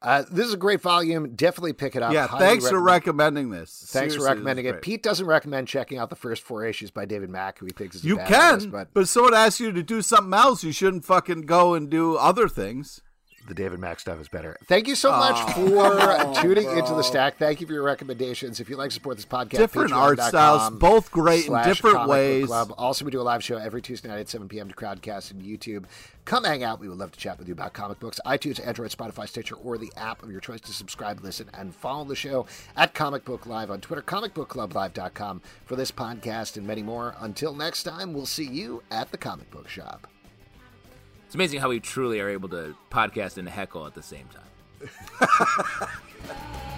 [0.00, 1.34] Uh, this is a great volume.
[1.34, 2.14] Definitely pick it up.
[2.14, 3.70] Yeah, Highly thanks for recommending this.
[3.70, 4.80] Thanks Seriously, for recommending it.
[4.80, 7.96] Pete doesn't recommend checking out the first four issues by David Mack, who he thinks
[7.96, 10.64] is a You bad can, artist, but, but someone asks you to do something else,
[10.64, 13.02] you shouldn't fucking go and do other things.
[13.46, 14.56] The David Mack stuff is better.
[14.66, 17.38] Thank you so much Oh, for tuning into the stack.
[17.38, 18.60] Thank you for your recommendations.
[18.60, 22.46] If you'd like to support this podcast, Different art styles, both great in different ways.
[22.46, 22.72] Club.
[22.78, 24.68] Also, we do a live show every Tuesday night at 7 p.m.
[24.68, 25.84] to Crowdcast and YouTube.
[26.24, 26.80] Come hang out.
[26.80, 28.20] We would love to chat with you about comic books.
[28.26, 32.04] iTunes, Android, Spotify, Stitcher, or the app of your choice to subscribe, listen, and follow
[32.04, 37.14] the show at Comic Book Live on Twitter, comicbookclublive.com for this podcast and many more.
[37.20, 40.06] Until next time, we'll see you at the comic book shop.
[41.30, 44.90] It's amazing how we truly are able to podcast and heckle at the same time.